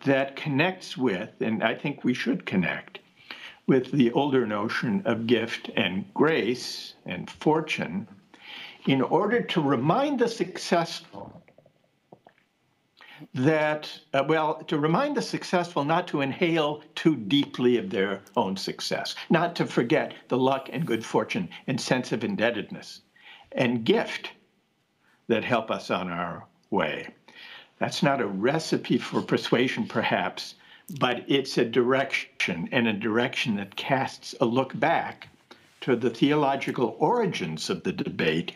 [0.02, 3.00] that connects with, and I think we should connect,
[3.68, 8.08] with the older notion of gift and grace and fortune
[8.88, 11.42] in order to remind the successful
[13.34, 18.58] that, uh, well, to remind the successful not to inhale too deeply of their own
[18.58, 23.02] success, not to forget the luck and good fortune and sense of indebtedness
[23.52, 24.32] and gift
[25.28, 27.08] that help us on our way.
[27.82, 30.56] That's not a recipe for persuasion, perhaps,
[31.00, 35.28] but it's a direction and a direction that casts a look back
[35.82, 38.54] to the theological origins of the debate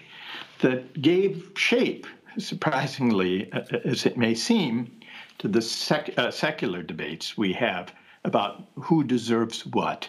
[0.62, 2.06] that gave shape
[2.38, 3.52] surprisingly
[3.84, 4.92] as it may seem,
[5.38, 7.92] to the sec- uh, secular debates we have
[8.24, 10.08] about who deserves what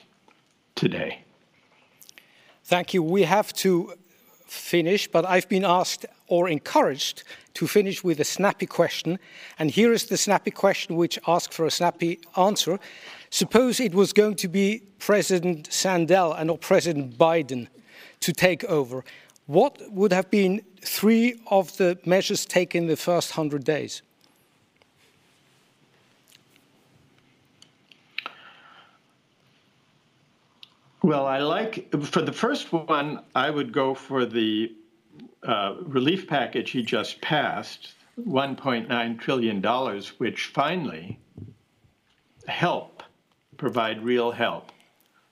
[0.74, 1.24] today.
[2.64, 3.02] Thank you.
[3.02, 3.94] We have to
[4.46, 7.24] finish, but I've been asked or encouraged
[7.54, 9.18] to finish with a snappy question.
[9.58, 12.78] And here is the snappy question which asks for a snappy answer.
[13.30, 17.68] Suppose it was going to be President Sandel and or President Biden
[18.20, 19.04] to take over.
[19.46, 24.02] What would have been three of the measures taken in the first 100 days?
[31.06, 34.74] Well, I like, for the first one, I would go for the
[35.44, 39.62] uh, relief package he just passed, $1.9 trillion,
[40.18, 41.20] which finally
[42.48, 43.04] help
[43.56, 44.72] provide real help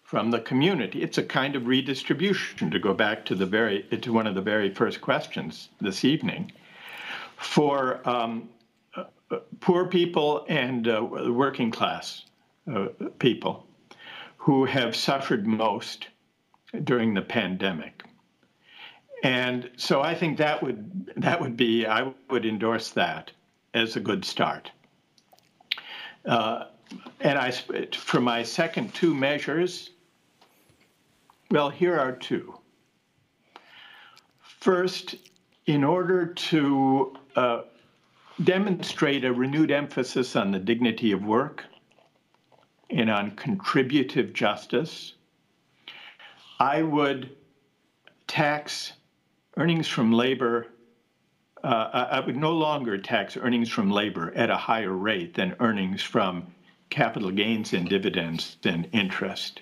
[0.05, 1.03] from the community.
[1.03, 4.43] It's a kind of redistribution, to go back to the very to one of the
[4.43, 6.53] very first questions this evening,
[7.37, 8.49] for um,
[8.95, 9.07] uh,
[9.59, 12.27] poor people and uh, working class
[12.73, 12.87] uh,
[13.19, 13.67] people
[14.45, 16.09] who have suffered most
[16.85, 18.05] during the pandemic.
[19.23, 23.31] And so I think that would that would be I would endorse that
[23.73, 24.71] as a good start.
[26.27, 26.65] Uh,
[27.21, 27.53] and I,
[27.93, 29.89] for my second two measures,
[31.51, 32.55] well, here are two.
[34.43, 35.15] First,
[35.65, 37.63] in order to uh,
[38.43, 41.65] demonstrate a renewed emphasis on the dignity of work
[42.91, 45.15] and on contributive justice,
[46.61, 47.37] I would
[48.27, 48.93] tax
[49.57, 50.69] earnings from labor.
[51.63, 56.03] Uh, I would no longer tax earnings from labor at a higher rate than earnings
[56.03, 56.47] from
[56.91, 59.61] capital gains and dividends and interest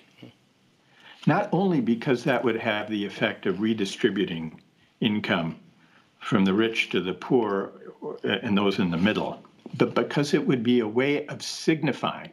[1.25, 4.59] not only because that would have the effect of redistributing
[4.99, 5.57] income
[6.19, 7.71] from the rich to the poor
[8.23, 9.43] and those in the middle,
[9.77, 12.31] but because it would be a way of signifying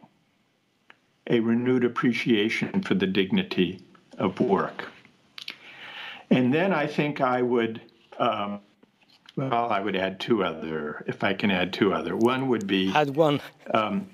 [1.27, 3.79] a renewed appreciation for the dignity
[4.17, 4.89] of work.
[6.29, 7.81] And then I think I would
[8.17, 8.61] um,
[9.35, 12.15] Well, I would add two other, if I can add two other.
[12.15, 13.41] One would be add one.
[13.73, 14.09] Um,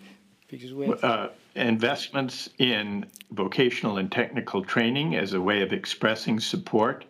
[1.04, 7.06] uh, investments in vocational and technical training as a way of expressing support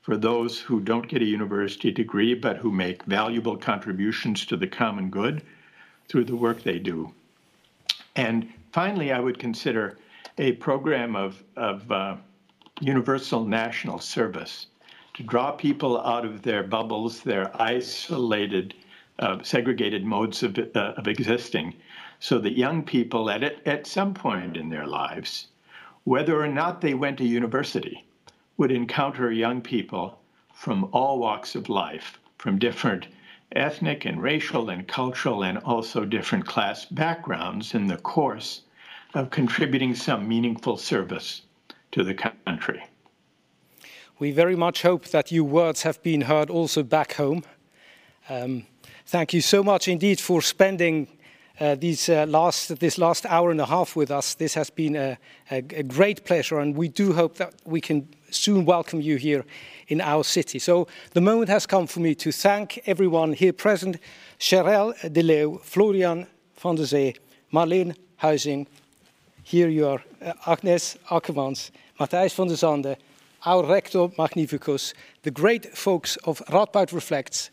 [0.00, 4.66] for those who don't get a university degree but who make valuable contributions to the
[4.66, 5.42] common good
[6.08, 7.12] through the work they do.
[8.16, 9.98] And finally, I would consider
[10.38, 12.16] a program of, of uh,
[12.80, 14.66] universal national service
[15.14, 18.74] to draw people out of their bubbles, their isolated,
[19.18, 21.74] uh, segregated modes of, uh, of existing,
[22.18, 25.48] so that young people at, at some point in their lives,
[26.04, 28.04] whether or not they went to university,
[28.56, 30.20] would encounter young people
[30.52, 33.06] from all walks of life, from different
[33.56, 38.62] ethnic and racial and cultural and also different class backgrounds in the course
[39.14, 41.42] of contributing some meaningful service
[41.92, 42.82] to the country.
[44.18, 47.42] We very much hope that your words have been heard also back home.
[48.28, 48.66] Um,
[49.06, 51.08] thank you so much indeed for spending
[51.60, 54.34] these, uh, last, this last hour and a half with us.
[54.34, 55.18] This has been a,
[55.50, 59.44] a, a, great pleasure, and we do hope that we can soon welcome you here
[59.88, 60.58] in our city.
[60.58, 63.98] So the moment has come for me to thank everyone here present,
[64.38, 66.26] Cherelle de Leeuw, Florian
[66.56, 67.14] van der Zee,
[67.52, 68.66] Marleen Huizing,
[69.42, 72.96] here you are, uh, Agnes Akkermans, Matthijs van der Zande,
[73.44, 77.50] our rector magnificus, the great folks of Radboud Reflects,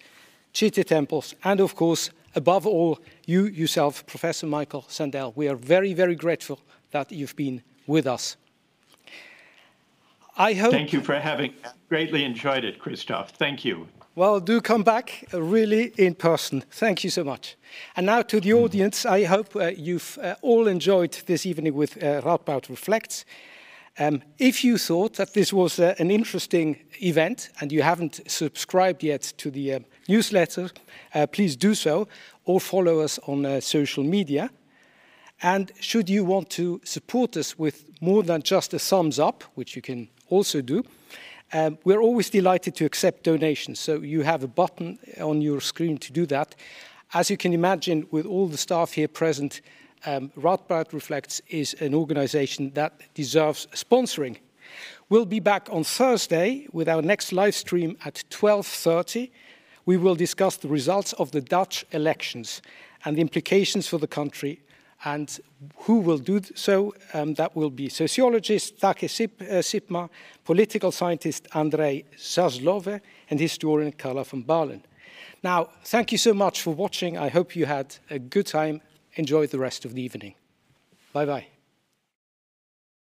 [0.53, 5.33] Chitty Temples, and of course, above all, you yourself, Professor Michael Sandel.
[5.35, 6.59] We are very, very grateful
[6.91, 8.37] that you've been with us.
[10.37, 10.71] I hope.
[10.71, 11.53] Thank you for having.
[11.89, 13.31] Greatly enjoyed it, Christoph.
[13.31, 13.87] Thank you.
[14.15, 16.63] Well, do come back uh, really in person.
[16.71, 17.55] Thank you so much.
[17.95, 21.97] And now to the audience, I hope uh, you've uh, all enjoyed this evening with
[21.97, 23.25] uh, Radboud Reflects.
[23.99, 29.03] Um, if you thought that this was uh, an interesting event and you haven't subscribed
[29.03, 30.69] yet to the uh, newsletter,
[31.15, 32.07] uh, please do so
[32.45, 34.51] or follow us on uh, social media.
[35.41, 39.75] And should you want to support us with more than just a thumbs up, which
[39.75, 40.83] you can also do,
[41.53, 43.79] um, we're always delighted to accept donations.
[43.79, 46.55] So you have a button on your screen to do that.
[47.13, 49.61] As you can imagine, with all the staff here present,
[50.05, 54.37] um, Reflects is an organization that deserves sponsoring.
[55.09, 59.29] We'll be back on Thursday with our next live stream at 12.30.
[59.85, 62.61] We will discuss the results of the Dutch elections
[63.05, 64.59] and the implications for the country
[65.05, 65.39] and
[65.77, 66.93] who will do so.
[67.13, 70.09] Um, that will be sociologist Take Sip, uh, Sipma,
[70.43, 72.99] political scientist Andrei Zaslove,
[73.29, 74.81] and historian Carla van Baalen.
[75.43, 77.17] Now, thank you so much for watching.
[77.17, 78.81] I hope you had a good time
[79.17, 80.35] enjoy the rest of the evening.
[81.13, 81.47] Bye bye.